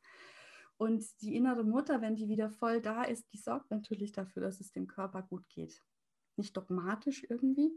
Und 0.78 1.04
die 1.22 1.36
innere 1.36 1.64
Mutter, 1.64 2.02
wenn 2.02 2.16
die 2.16 2.30
wieder 2.30 2.50
voll 2.50 2.82
da 2.82 3.04
ist, 3.04 3.32
die 3.34 3.38
sorgt 3.38 3.72
natürlich 3.72 4.12
dafür, 4.12 4.44
dass 4.44 4.60
es 4.60 4.72
dem 4.72 4.88
Körper 4.88 5.24
gut 5.24 5.48
geht. 5.50 5.84
Nicht 6.36 6.56
dogmatisch 6.56 7.26
irgendwie, 7.28 7.72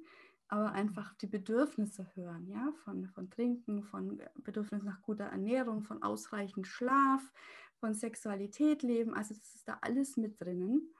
aber 0.50 0.72
einfach 0.72 1.14
die 1.14 1.28
Bedürfnisse 1.28 2.06
hören, 2.14 2.48
ja, 2.48 2.72
von, 2.84 3.06
von 3.08 3.30
Trinken, 3.30 3.84
von 3.84 4.20
Bedürfnis 4.34 4.82
nach 4.82 5.00
guter 5.02 5.26
Ernährung, 5.26 5.82
von 5.82 6.02
ausreichend 6.02 6.66
Schlaf, 6.66 7.32
von 7.78 7.94
Sexualität 7.94 8.82
leben, 8.82 9.14
also 9.14 9.32
das 9.32 9.54
ist 9.54 9.68
da 9.68 9.78
alles 9.80 10.16
mit 10.16 10.40
drinnen. 10.40 10.92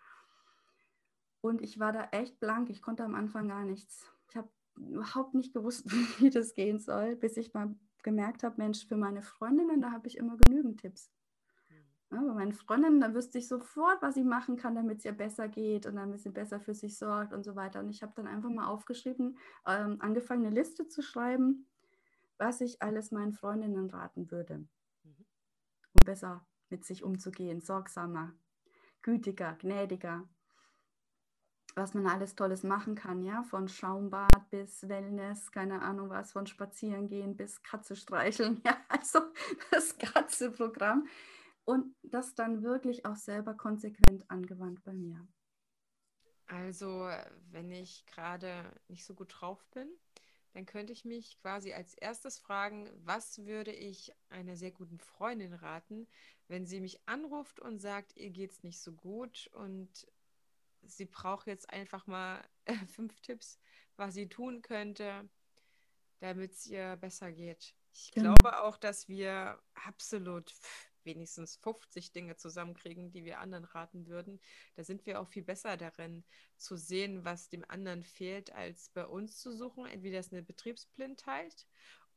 Und 1.41 1.63
ich 1.63 1.81
war 1.81 1.93
da 1.93 2.05
echt 2.13 2.39
blank, 2.39 2.71
ich 2.71 2.81
konnte 2.81 3.03
am 3.03 3.15
Anfang 3.15 3.49
gar 3.49 3.65
nichts. 3.65 4.07
Ich 4.29 4.37
habe 4.37 4.49
überhaupt 4.77 5.35
nicht 5.35 5.53
gewusst, 5.53 5.85
wie 6.21 6.31
das 6.31 6.55
gehen 6.55 6.79
soll, 6.79 7.17
bis 7.17 7.37
ich 7.37 7.53
mal 7.53 7.75
gemerkt 8.03 8.45
habe, 8.45 8.55
Mensch, 8.57 8.87
für 8.87 8.97
meine 8.97 9.21
Freundinnen, 9.21 9.81
da 9.81 9.91
habe 9.91 10.07
ich 10.07 10.17
immer 10.17 10.37
genügend 10.37 10.81
Tipps. 10.81 11.11
Ja, 12.13 12.21
bei 12.21 12.35
meinen 12.35 12.53
Freundinnen, 12.53 13.01
da 13.01 13.15
wüsste 13.15 13.39
ich 13.39 13.47
sofort, 13.47 14.03
was 14.03 14.17
ich 14.17 14.25
machen 14.25 14.57
kann, 14.57 14.75
damit 14.75 14.99
es 14.99 15.05
ihr 15.05 15.13
besser 15.13 15.47
geht 15.47 15.87
und 15.87 15.95
damit 15.95 16.21
sie 16.21 16.31
besser 16.31 16.59
für 16.59 16.75
sich 16.75 16.99
sorgt 16.99 17.33
und 17.33 17.45
so 17.45 17.55
weiter. 17.55 17.79
Und 17.79 17.89
ich 17.89 18.03
habe 18.03 18.13
dann 18.17 18.27
einfach 18.27 18.51
mal 18.51 18.67
aufgeschrieben, 18.67 19.39
ähm, 19.65 19.97
angefangen, 20.01 20.45
eine 20.45 20.55
Liste 20.55 20.89
zu 20.89 21.03
schreiben, 21.03 21.67
was 22.37 22.61
ich 22.61 22.83
alles 22.83 23.13
meinen 23.13 23.33
Freundinnen 23.33 23.89
raten 23.91 24.29
würde, 24.33 24.59
mhm. 25.05 25.27
um 25.93 26.05
besser 26.05 26.45
mit 26.69 26.85
sich 26.85 27.05
umzugehen, 27.05 27.61
sorgsamer, 27.61 28.33
gütiger, 29.03 29.55
gnädiger, 29.55 30.29
was 31.77 31.95
man 31.95 32.09
alles 32.09 32.35
Tolles 32.35 32.65
machen 32.65 32.97
kann, 32.97 33.23
ja, 33.23 33.45
von 33.45 33.69
Schaumbad 33.69 34.51
bis 34.51 34.89
Wellness, 34.89 35.53
keine 35.53 35.83
Ahnung 35.83 36.11
was, 36.11 36.33
von 36.33 36.49
Spazierengehen 36.49 37.37
bis 37.37 37.63
Katze 37.63 37.95
streicheln, 37.95 38.61
ja, 38.67 38.77
also 38.89 39.21
das 39.71 39.97
ganze 39.97 40.51
Programm 40.51 41.07
und 41.71 41.95
das 42.03 42.35
dann 42.35 42.65
wirklich 42.65 43.07
auch 43.07 43.15
selber 43.15 43.55
konsequent 43.55 44.29
angewandt 44.29 44.83
bei 44.83 44.93
mir. 44.93 45.25
Also, 46.47 47.09
wenn 47.53 47.71
ich 47.71 48.05
gerade 48.07 48.75
nicht 48.89 49.05
so 49.05 49.15
gut 49.15 49.37
drauf 49.39 49.65
bin, 49.71 49.89
dann 50.53 50.67
könnte 50.67 50.93
ich 50.93 51.05
mich 51.05 51.39
quasi 51.39 51.73
als 51.73 51.95
erstes 51.95 52.41
fragen, 52.41 52.91
was 53.05 53.45
würde 53.45 53.71
ich 53.71 54.13
einer 54.31 54.57
sehr 54.57 54.73
guten 54.73 54.99
Freundin 54.99 55.53
raten, 55.53 56.09
wenn 56.49 56.67
sie 56.67 56.81
mich 56.81 57.07
anruft 57.07 57.61
und 57.61 57.79
sagt, 57.79 58.17
ihr 58.17 58.31
geht's 58.31 58.65
nicht 58.65 58.81
so 58.81 58.91
gut 58.93 59.49
und 59.53 60.09
sie 60.83 61.05
braucht 61.05 61.47
jetzt 61.47 61.71
einfach 61.71 62.09
mal 62.09 62.43
fünf 62.89 63.21
Tipps, 63.21 63.61
was 63.95 64.15
sie 64.15 64.29
tun 64.29 64.61
könnte, 64.63 65.29
damit 66.19 66.51
es 66.51 66.67
ihr 66.67 66.97
besser 66.97 67.31
geht. 67.31 67.77
Ich 67.93 68.11
genau. 68.11 68.35
glaube 68.35 68.63
auch, 68.63 68.77
dass 68.77 69.09
wir 69.09 69.63
absolut 69.75 70.53
wenigstens 71.05 71.57
50 71.57 72.13
Dinge 72.13 72.37
zusammenkriegen, 72.37 73.11
die 73.11 73.25
wir 73.25 73.41
anderen 73.41 73.65
raten 73.65 74.07
würden. 74.07 74.41
Da 74.77 74.85
sind 74.85 75.07
wir 75.07 75.21
auch 75.21 75.29
viel 75.29 75.43
besser 75.43 75.77
darin, 75.77 76.25
zu 76.57 76.77
sehen, 76.77 77.25
was 77.25 77.49
dem 77.49 77.65
anderen 77.69 78.05
fehlt, 78.05 78.53
als 78.53 78.91
bei 78.91 79.07
uns 79.07 79.39
zu 79.39 79.53
suchen. 79.53 79.87
Entweder 79.87 80.21
ist 80.21 80.33
eine 80.33 80.43
Betriebsblindheit 80.43 81.67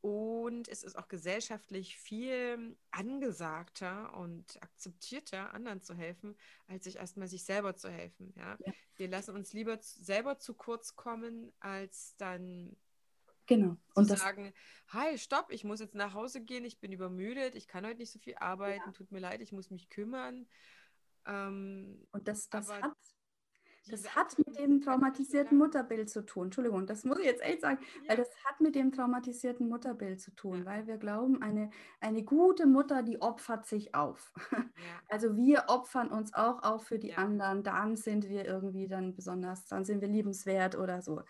und 0.04 0.68
es 0.68 0.82
ist 0.82 0.96
auch 0.98 1.08
gesellschaftlich 1.08 1.96
viel 1.96 2.76
angesagter 2.90 4.14
und 4.18 4.62
akzeptierter, 4.62 5.54
anderen 5.54 5.80
zu 5.80 5.94
helfen, 5.94 6.36
als 6.66 6.84
sich 6.84 6.96
erstmal 6.96 7.26
sich 7.26 7.44
selber 7.44 7.74
zu 7.74 7.88
helfen. 7.88 8.34
Ja? 8.36 8.58
ja. 8.66 8.72
Wir 8.96 9.08
lassen 9.08 9.34
uns 9.34 9.54
lieber 9.54 9.78
selber 9.80 10.38
zu 10.38 10.52
kurz 10.52 10.94
kommen, 10.94 11.54
als 11.58 12.16
dann 12.18 12.76
Genau. 13.46 13.76
Und 13.94 14.08
zu 14.08 14.16
sagen, 14.16 14.52
hi, 14.88 15.18
stopp, 15.18 15.50
ich 15.50 15.64
muss 15.64 15.80
jetzt 15.80 15.94
nach 15.94 16.14
Hause 16.14 16.40
gehen, 16.40 16.64
ich 16.64 16.80
bin 16.80 16.92
übermüdet, 16.92 17.54
ich 17.54 17.68
kann 17.68 17.86
heute 17.86 17.98
nicht 17.98 18.12
so 18.12 18.18
viel 18.18 18.36
arbeiten, 18.36 18.82
ja. 18.86 18.92
tut 18.92 19.12
mir 19.12 19.20
leid, 19.20 19.40
ich 19.40 19.52
muss 19.52 19.70
mich 19.70 19.90
kümmern. 19.90 20.46
Ähm, 21.26 22.06
und 22.12 22.28
das, 22.28 22.48
das 22.48 22.70
hat 22.70 22.92
das 23.90 24.16
hat 24.16 24.38
mit 24.38 24.58
dem 24.58 24.80
traumatisierten 24.80 25.58
Mutterbild 25.58 26.08
zu 26.08 26.24
tun. 26.24 26.44
Entschuldigung, 26.44 26.86
das 26.86 27.04
muss 27.04 27.18
ich 27.18 27.26
jetzt 27.26 27.42
echt 27.42 27.60
sagen, 27.60 27.78
weil 28.08 28.16
das 28.16 28.28
hat 28.44 28.60
mit 28.60 28.74
dem 28.74 28.92
traumatisierten 28.92 29.68
Mutterbild 29.68 30.20
zu 30.20 30.34
tun, 30.34 30.64
weil 30.64 30.86
wir 30.86 30.96
glauben, 30.96 31.42
eine, 31.42 31.70
eine 32.00 32.22
gute 32.22 32.66
Mutter, 32.66 33.02
die 33.02 33.20
opfert 33.20 33.66
sich 33.66 33.94
auf. 33.94 34.32
Also 35.08 35.36
wir 35.36 35.64
opfern 35.68 36.08
uns 36.08 36.34
auch 36.34 36.62
auf 36.62 36.86
für 36.86 36.98
die 36.98 37.14
anderen, 37.14 37.62
dann 37.62 37.96
sind 37.96 38.28
wir 38.28 38.44
irgendwie 38.44 38.88
dann 38.88 39.14
besonders, 39.14 39.66
dann 39.66 39.84
sind 39.84 40.00
wir 40.00 40.08
liebenswert 40.08 40.76
oder 40.76 41.02
so. 41.02 41.22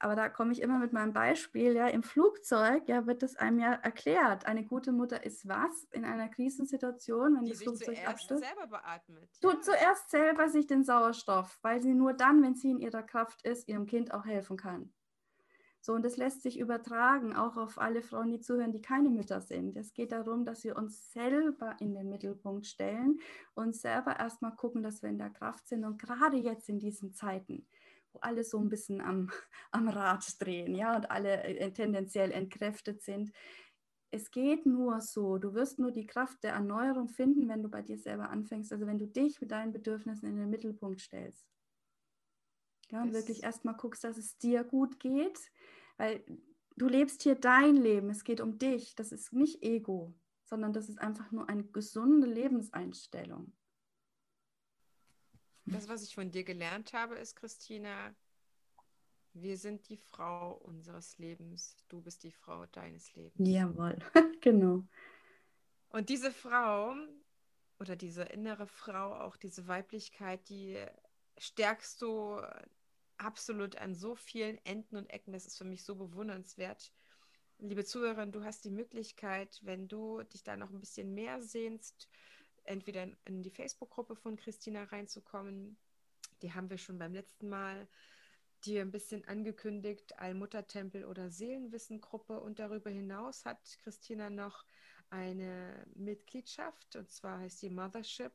Aber 0.00 0.14
da 0.14 0.28
komme 0.28 0.52
ich 0.52 0.62
immer 0.62 0.78
mit 0.78 0.92
meinem 0.92 1.12
Beispiel, 1.12 1.72
ja, 1.72 1.88
im 1.88 2.04
Flugzeug, 2.04 2.88
ja, 2.88 3.06
wird 3.06 3.22
das 3.22 3.34
einem 3.34 3.58
ja 3.58 3.72
erklärt. 3.72 4.46
Eine 4.46 4.64
gute 4.64 4.92
Mutter 4.92 5.24
ist 5.24 5.48
was 5.48 5.84
in 5.90 6.04
einer 6.04 6.28
Krisensituation, 6.28 7.36
wenn 7.36 7.44
die 7.44 7.52
das 7.52 7.62
Flugzeug 7.62 7.96
sich 7.96 8.06
abstürzt? 8.06 8.44
selber 8.44 8.68
beatmet. 8.68 9.28
Tut 9.40 9.54
ja. 9.54 9.60
zuerst 9.60 10.10
selber 10.10 10.48
sich 10.48 10.66
den 10.66 10.84
Sauerstoff, 10.84 11.58
weil 11.62 11.82
sie 11.82 11.94
nur 11.94 12.12
dann, 12.12 12.42
wenn 12.42 12.54
sie 12.54 12.70
in 12.70 12.78
ihrer 12.78 13.02
Kraft 13.02 13.42
ist, 13.42 13.68
ihrem 13.68 13.86
Kind 13.86 14.14
auch 14.14 14.24
helfen 14.24 14.56
kann. 14.56 14.92
So, 15.80 15.94
und 15.94 16.04
das 16.04 16.16
lässt 16.16 16.42
sich 16.42 16.58
übertragen, 16.58 17.34
auch 17.34 17.56
auf 17.56 17.78
alle 17.78 18.02
Frauen, 18.02 18.30
die 18.30 18.40
zuhören, 18.40 18.72
die 18.72 18.82
keine 18.82 19.10
Mütter 19.10 19.40
sind. 19.40 19.76
Es 19.76 19.94
geht 19.94 20.12
darum, 20.12 20.44
dass 20.44 20.64
wir 20.64 20.76
uns 20.76 21.12
selber 21.12 21.76
in 21.80 21.94
den 21.94 22.08
Mittelpunkt 22.08 22.66
stellen 22.66 23.20
und 23.54 23.74
selber 23.74 24.18
erstmal 24.18 24.54
gucken, 24.54 24.82
dass 24.82 25.02
wir 25.02 25.08
in 25.08 25.18
der 25.18 25.30
Kraft 25.30 25.66
sind. 25.68 25.84
Und 25.84 25.98
gerade 25.98 26.36
jetzt 26.36 26.68
in 26.68 26.78
diesen 26.78 27.14
Zeiten, 27.14 27.66
alle 28.22 28.44
so 28.44 28.58
ein 28.58 28.68
bisschen 28.68 29.00
am, 29.00 29.30
am 29.70 29.88
Rad 29.88 30.24
drehen, 30.40 30.74
ja, 30.74 30.96
und 30.96 31.10
alle 31.10 31.42
äh, 31.42 31.72
tendenziell 31.72 32.30
entkräftet 32.32 33.02
sind. 33.02 33.32
Es 34.10 34.30
geht 34.30 34.64
nur 34.64 35.00
so. 35.00 35.36
Du 35.38 35.52
wirst 35.54 35.78
nur 35.78 35.92
die 35.92 36.06
Kraft 36.06 36.42
der 36.42 36.52
Erneuerung 36.52 37.08
finden, 37.08 37.48
wenn 37.48 37.62
du 37.62 37.68
bei 37.68 37.82
dir 37.82 37.98
selber 37.98 38.30
anfängst. 38.30 38.72
Also 38.72 38.86
wenn 38.86 38.98
du 38.98 39.06
dich 39.06 39.40
mit 39.40 39.50
deinen 39.50 39.72
Bedürfnissen 39.72 40.28
in 40.28 40.36
den 40.36 40.48
Mittelpunkt 40.48 41.00
stellst. 41.02 41.46
Ja, 42.90 43.02
und 43.02 43.08
das 43.08 43.22
wirklich 43.22 43.42
erstmal 43.42 43.76
guckst, 43.76 44.04
dass 44.04 44.16
es 44.16 44.38
dir 44.38 44.64
gut 44.64 44.98
geht, 44.98 45.38
weil 45.98 46.24
du 46.76 46.88
lebst 46.88 47.22
hier 47.22 47.34
dein 47.34 47.76
Leben. 47.76 48.08
Es 48.08 48.24
geht 48.24 48.40
um 48.40 48.58
dich. 48.58 48.94
Das 48.94 49.12
ist 49.12 49.32
nicht 49.34 49.62
Ego, 49.62 50.14
sondern 50.44 50.72
das 50.72 50.88
ist 50.88 50.98
einfach 50.98 51.30
nur 51.30 51.48
eine 51.48 51.64
gesunde 51.64 52.26
Lebenseinstellung. 52.26 53.52
Das, 55.72 55.88
was 55.88 56.02
ich 56.02 56.14
von 56.14 56.30
dir 56.30 56.44
gelernt 56.44 56.92
habe, 56.92 57.16
ist, 57.16 57.36
Christina, 57.36 58.14
wir 59.34 59.56
sind 59.56 59.88
die 59.88 59.96
Frau 59.96 60.54
unseres 60.54 61.18
Lebens. 61.18 61.76
Du 61.88 62.00
bist 62.00 62.24
die 62.24 62.32
Frau 62.32 62.66
deines 62.66 63.14
Lebens. 63.14 63.48
Jawohl, 63.48 63.98
genau. 64.40 64.84
Und 65.90 66.08
diese 66.08 66.30
Frau 66.30 66.94
oder 67.78 67.96
diese 67.96 68.24
innere 68.24 68.66
Frau, 68.66 69.14
auch 69.14 69.36
diese 69.36 69.68
Weiblichkeit, 69.68 70.48
die 70.48 70.78
stärkst 71.38 72.02
du 72.02 72.40
absolut 73.16 73.76
an 73.76 73.94
so 73.94 74.14
vielen 74.14 74.58
Enden 74.64 74.96
und 74.96 75.10
Ecken. 75.10 75.32
Das 75.32 75.46
ist 75.46 75.58
für 75.58 75.64
mich 75.64 75.84
so 75.84 75.94
bewundernswert. 75.94 76.92
Liebe 77.58 77.84
Zuhörerin, 77.84 78.32
du 78.32 78.44
hast 78.44 78.64
die 78.64 78.70
Möglichkeit, 78.70 79.58
wenn 79.62 79.88
du 79.88 80.22
dich 80.22 80.44
da 80.44 80.56
noch 80.56 80.70
ein 80.70 80.80
bisschen 80.80 81.14
mehr 81.14 81.42
sehnst, 81.42 82.08
entweder 82.68 83.08
in 83.24 83.42
die 83.42 83.50
Facebook-Gruppe 83.50 84.16
von 84.16 84.36
Christina 84.36 84.84
reinzukommen. 84.84 85.76
Die 86.42 86.52
haben 86.52 86.70
wir 86.70 86.78
schon 86.78 86.98
beim 86.98 87.14
letzten 87.14 87.48
Mal 87.48 87.88
dir 88.64 88.82
ein 88.82 88.90
bisschen 88.90 89.24
angekündigt, 89.26 90.18
Allmuttertempel 90.18 91.04
oder 91.04 91.30
Seelenwissen-Gruppe. 91.30 92.40
Und 92.40 92.58
darüber 92.58 92.90
hinaus 92.90 93.44
hat 93.44 93.78
Christina 93.82 94.30
noch 94.30 94.64
eine 95.10 95.86
Mitgliedschaft, 95.94 96.96
und 96.96 97.10
zwar 97.10 97.38
heißt 97.38 97.62
die 97.62 97.70
Mothership 97.70 98.32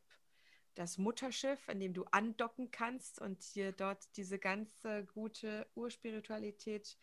das 0.76 0.98
Mutterschiff, 0.98 1.70
an 1.70 1.80
dem 1.80 1.94
du 1.94 2.04
andocken 2.06 2.72
kannst 2.72 3.20
und 3.20 3.54
dir 3.56 3.72
dort 3.72 4.18
diese 4.18 4.40
ganze 4.40 5.06
gute 5.14 5.68
Urspiritualität 5.76 6.98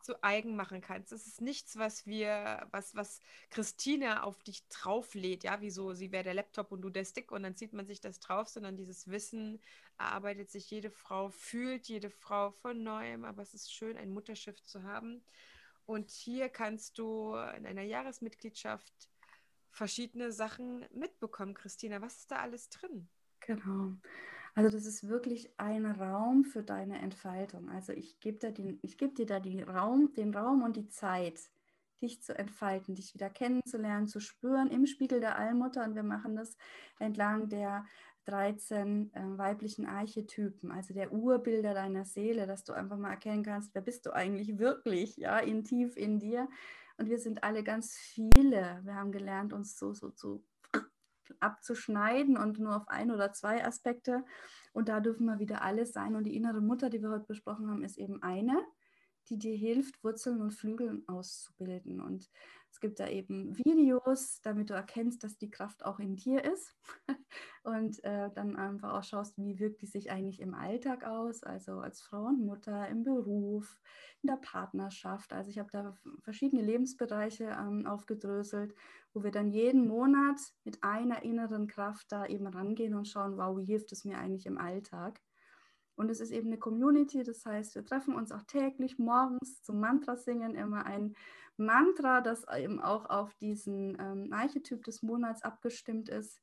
zu 0.00 0.22
eigen 0.22 0.56
machen 0.56 0.80
kannst. 0.80 1.12
Das 1.12 1.26
ist 1.26 1.40
nichts, 1.40 1.76
was 1.76 2.06
wir, 2.06 2.66
was, 2.70 2.94
was 2.94 3.20
Christine 3.50 4.22
auf 4.22 4.42
dich 4.42 4.66
drauflädt, 4.68 5.44
ja, 5.44 5.60
wieso 5.60 5.92
sie 5.92 6.12
wäre 6.12 6.24
der 6.24 6.34
Laptop 6.34 6.72
und 6.72 6.82
du 6.82 6.90
der 6.90 7.04
Stick 7.04 7.32
und 7.32 7.42
dann 7.42 7.56
zieht 7.56 7.72
man 7.72 7.86
sich 7.86 8.00
das 8.00 8.20
drauf, 8.20 8.48
sondern 8.48 8.76
dieses 8.76 9.08
Wissen 9.08 9.60
erarbeitet 9.98 10.50
sich 10.50 10.70
jede 10.70 10.90
Frau, 10.90 11.30
fühlt 11.30 11.88
jede 11.88 12.10
Frau 12.10 12.50
von 12.50 12.82
neuem, 12.82 13.24
aber 13.24 13.42
es 13.42 13.54
ist 13.54 13.72
schön, 13.72 13.96
ein 13.96 14.10
Mutterschiff 14.10 14.62
zu 14.62 14.82
haben. 14.84 15.22
Und 15.86 16.10
hier 16.10 16.48
kannst 16.48 16.98
du 16.98 17.34
in 17.56 17.66
einer 17.66 17.82
Jahresmitgliedschaft 17.82 19.08
verschiedene 19.70 20.32
Sachen 20.32 20.84
mitbekommen. 20.92 21.54
Christina, 21.54 22.00
was 22.00 22.18
ist 22.18 22.30
da 22.30 22.36
alles 22.36 22.68
drin? 22.68 23.08
Genau. 23.40 23.96
Also 24.54 24.70
das 24.70 24.86
ist 24.86 25.08
wirklich 25.08 25.52
ein 25.58 25.86
Raum 25.86 26.44
für 26.44 26.62
deine 26.62 26.98
Entfaltung. 27.00 27.68
Also 27.68 27.92
ich 27.92 28.20
gebe 28.20 28.38
dir, 28.38 28.52
den, 28.52 28.78
ich 28.82 28.98
geb 28.98 29.14
dir 29.14 29.26
da 29.26 29.40
den 29.40 29.62
Raum, 29.62 30.12
den 30.14 30.34
Raum 30.34 30.62
und 30.62 30.76
die 30.76 30.88
Zeit, 30.88 31.40
dich 32.00 32.22
zu 32.22 32.36
entfalten, 32.36 32.94
dich 32.94 33.14
wieder 33.14 33.30
kennenzulernen, 33.30 34.06
zu 34.06 34.20
spüren 34.20 34.70
im 34.70 34.86
Spiegel 34.86 35.20
der 35.20 35.36
Allmutter. 35.36 35.84
Und 35.84 35.94
wir 35.94 36.02
machen 36.02 36.36
das 36.36 36.56
entlang 36.98 37.48
der 37.48 37.84
13 38.28 39.10
äh, 39.14 39.38
weiblichen 39.38 39.86
Archetypen, 39.86 40.70
also 40.70 40.92
der 40.92 41.12
Urbilder 41.12 41.72
deiner 41.72 42.04
Seele, 42.04 42.46
dass 42.46 42.62
du 42.62 42.74
einfach 42.74 42.98
mal 42.98 43.10
erkennen 43.10 43.42
kannst, 43.42 43.74
wer 43.74 43.80
bist 43.80 44.04
du 44.04 44.12
eigentlich 44.12 44.58
wirklich, 44.58 45.16
ja, 45.16 45.38
in 45.38 45.64
tief 45.64 45.96
in 45.96 46.18
dir 46.18 46.46
und 46.98 47.08
wir 47.08 47.18
sind 47.18 47.42
alle 47.42 47.64
ganz 47.64 47.94
viele. 47.94 48.80
Wir 48.84 48.94
haben 48.94 49.12
gelernt, 49.12 49.54
uns 49.54 49.78
so, 49.78 49.94
so 49.94 50.10
zu 50.10 50.44
abzuschneiden 51.40 52.36
und 52.36 52.58
nur 52.58 52.76
auf 52.76 52.88
ein 52.88 53.10
oder 53.10 53.32
zwei 53.32 53.64
Aspekte. 53.64 54.24
Und 54.72 54.88
da 54.88 55.00
dürfen 55.00 55.26
wir 55.26 55.38
wieder 55.38 55.62
alle 55.62 55.86
sein. 55.86 56.14
Und 56.14 56.24
die 56.24 56.36
innere 56.36 56.60
Mutter, 56.60 56.90
die 56.90 57.00
wir 57.00 57.10
heute 57.10 57.26
besprochen 57.26 57.70
haben, 57.70 57.82
ist 57.82 57.98
eben 57.98 58.22
eine, 58.22 58.60
die 59.28 59.38
dir 59.38 59.56
hilft, 59.56 60.02
Wurzeln 60.02 60.40
und 60.40 60.52
Flügeln 60.52 61.06
auszubilden. 61.08 62.00
Und 62.00 62.28
es 62.70 62.80
gibt 62.80 63.00
da 63.00 63.08
eben 63.08 63.56
Videos, 63.56 64.40
damit 64.42 64.70
du 64.70 64.74
erkennst, 64.74 65.24
dass 65.24 65.36
die 65.36 65.50
Kraft 65.50 65.84
auch 65.84 65.98
in 65.98 66.16
dir 66.16 66.44
ist 66.44 66.76
und 67.64 68.02
äh, 68.04 68.30
dann 68.34 68.56
einfach 68.56 68.94
auch 68.94 69.02
schaust, 69.02 69.38
wie 69.38 69.58
wirkt 69.58 69.80
die 69.82 69.86
sich 69.86 70.10
eigentlich 70.10 70.40
im 70.40 70.54
Alltag 70.54 71.04
aus, 71.04 71.42
also 71.42 71.80
als 71.80 72.00
Frau 72.00 72.26
und 72.26 72.44
Mutter, 72.44 72.88
im 72.88 73.02
Beruf, 73.02 73.80
in 74.22 74.28
der 74.28 74.36
Partnerschaft. 74.36 75.32
Also 75.32 75.50
ich 75.50 75.58
habe 75.58 75.70
da 75.72 75.94
verschiedene 76.22 76.62
Lebensbereiche 76.62 77.44
ähm, 77.44 77.86
aufgedröselt, 77.86 78.74
wo 79.12 79.22
wir 79.22 79.30
dann 79.30 79.48
jeden 79.48 79.88
Monat 79.88 80.40
mit 80.64 80.84
einer 80.84 81.22
inneren 81.22 81.66
Kraft 81.66 82.12
da 82.12 82.26
eben 82.26 82.46
rangehen 82.46 82.94
und 82.94 83.08
schauen, 83.08 83.36
wow, 83.36 83.56
wie 83.58 83.64
hilft 83.64 83.92
es 83.92 84.04
mir 84.04 84.18
eigentlich 84.18 84.46
im 84.46 84.58
Alltag? 84.58 85.20
Und 85.98 86.10
es 86.10 86.20
ist 86.20 86.30
eben 86.30 86.46
eine 86.46 86.58
Community, 86.58 87.24
das 87.24 87.44
heißt, 87.44 87.74
wir 87.74 87.84
treffen 87.84 88.14
uns 88.14 88.30
auch 88.30 88.44
täglich 88.44 89.00
morgens 89.00 89.62
zum 89.64 89.80
Mantra 89.80 90.16
singen, 90.16 90.54
immer 90.54 90.86
ein 90.86 91.16
Mantra, 91.56 92.20
das 92.20 92.44
eben 92.56 92.80
auch 92.80 93.10
auf 93.10 93.34
diesen 93.34 93.98
ähm, 94.00 94.32
Archetyp 94.32 94.84
des 94.84 95.02
Monats 95.02 95.42
abgestimmt 95.42 96.08
ist, 96.08 96.40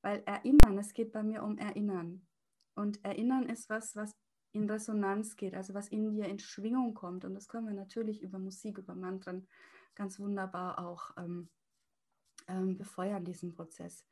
weil 0.00 0.22
Erinnern, 0.24 0.78
es 0.78 0.94
geht 0.94 1.12
bei 1.12 1.22
mir 1.22 1.42
um 1.42 1.58
Erinnern. 1.58 2.26
Und 2.74 3.04
Erinnern 3.04 3.50
ist 3.50 3.68
was, 3.68 3.94
was 3.96 4.12
in 4.52 4.70
Resonanz 4.70 5.36
geht, 5.36 5.54
also 5.54 5.74
was 5.74 5.88
in 5.88 6.08
dir 6.14 6.24
in 6.24 6.38
Schwingung 6.38 6.94
kommt. 6.94 7.26
Und 7.26 7.34
das 7.34 7.48
können 7.48 7.66
wir 7.66 7.74
natürlich 7.74 8.22
über 8.22 8.38
Musik, 8.38 8.78
über 8.78 8.94
Mantren 8.94 9.46
ganz 9.94 10.18
wunderbar 10.18 10.78
auch 10.78 11.10
ähm, 11.18 11.50
ähm, 12.48 12.78
befeuern, 12.78 13.26
diesen 13.26 13.52
Prozess. 13.52 14.06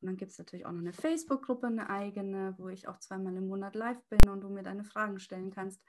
Und 0.00 0.06
dann 0.06 0.16
gibt 0.16 0.32
es 0.32 0.38
natürlich 0.38 0.64
auch 0.64 0.72
noch 0.72 0.80
eine 0.80 0.92
Facebook-Gruppe, 0.92 1.66
eine 1.66 1.90
eigene, 1.90 2.54
wo 2.58 2.68
ich 2.68 2.86
auch 2.86 2.98
zweimal 2.98 3.36
im 3.36 3.48
Monat 3.48 3.74
live 3.74 4.02
bin 4.08 4.30
und 4.30 4.42
du 4.42 4.48
mir 4.48 4.62
deine 4.62 4.84
Fragen 4.84 5.18
stellen 5.18 5.50
kannst. 5.50 5.82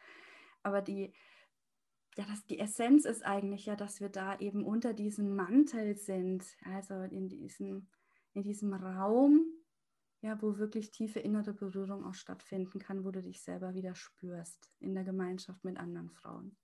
Aber 0.64 0.82
die, 0.82 1.14
ja, 2.16 2.26
das, 2.26 2.46
die 2.48 2.60
Essenz 2.60 3.06
ist 3.06 3.24
eigentlich 3.24 3.66
ja, 3.66 3.76
dass 3.76 4.02
wir 4.02 4.10
da 4.10 4.38
eben 4.40 4.66
unter 4.66 4.94
diesem 4.94 5.36
Mantel 5.36 5.96
sind, 5.96 6.46
also 6.66 6.96
in 7.04 7.30
diesem, 7.30 7.88
in 8.34 8.42
diesem 8.42 8.74
Raum, 8.74 9.46
ja, 10.22 10.42
wo 10.42 10.58
wirklich 10.58 10.92
tiefe 10.92 11.20
innere 11.20 11.54
Berührung 11.54 12.04
auch 12.04 12.16
stattfinden 12.16 12.80
kann, 12.80 13.06
wo 13.06 13.12
du 13.12 13.22
dich 13.22 13.42
selber 13.42 13.74
wieder 13.74 13.96
spürst 13.96 14.72
in 14.80 14.96
der 14.96 15.04
Gemeinschaft 15.04 15.64
mit 15.64 15.78
anderen 15.78 16.10
Frauen. 16.10 16.58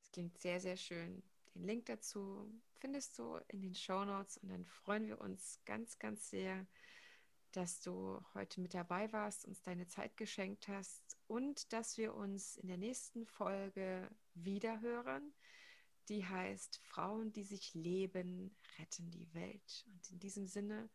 Das 0.00 0.12
klingt 0.12 0.38
sehr, 0.38 0.60
sehr 0.60 0.76
schön. 0.76 1.22
Den 1.54 1.64
Link 1.64 1.86
dazu 1.86 2.52
findest 2.82 3.16
du 3.16 3.38
in 3.46 3.62
den 3.62 3.76
Show 3.76 4.04
Notes 4.04 4.38
und 4.38 4.48
dann 4.48 4.66
freuen 4.66 5.06
wir 5.06 5.20
uns 5.20 5.60
ganz, 5.64 6.00
ganz 6.00 6.28
sehr, 6.28 6.66
dass 7.52 7.80
du 7.80 8.20
heute 8.34 8.60
mit 8.60 8.74
dabei 8.74 9.12
warst, 9.12 9.46
uns 9.46 9.62
deine 9.62 9.86
Zeit 9.86 10.16
geschenkt 10.16 10.66
hast 10.66 11.16
und 11.28 11.72
dass 11.72 11.96
wir 11.96 12.12
uns 12.14 12.56
in 12.56 12.66
der 12.66 12.78
nächsten 12.78 13.24
Folge 13.24 14.10
wiederhören. 14.34 15.32
Die 16.08 16.26
heißt 16.26 16.80
Frauen, 16.82 17.32
die 17.32 17.44
sich 17.44 17.72
leben, 17.72 18.56
retten 18.80 19.12
die 19.12 19.32
Welt. 19.32 19.84
Und 19.86 20.10
in 20.10 20.18
diesem 20.18 20.48
Sinne 20.48 20.90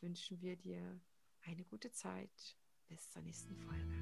wünschen 0.00 0.40
wir 0.40 0.56
dir 0.56 0.98
eine 1.42 1.66
gute 1.66 1.92
Zeit. 1.92 2.56
Bis 2.88 3.10
zur 3.10 3.20
nächsten 3.20 3.54
Folge. 3.56 3.92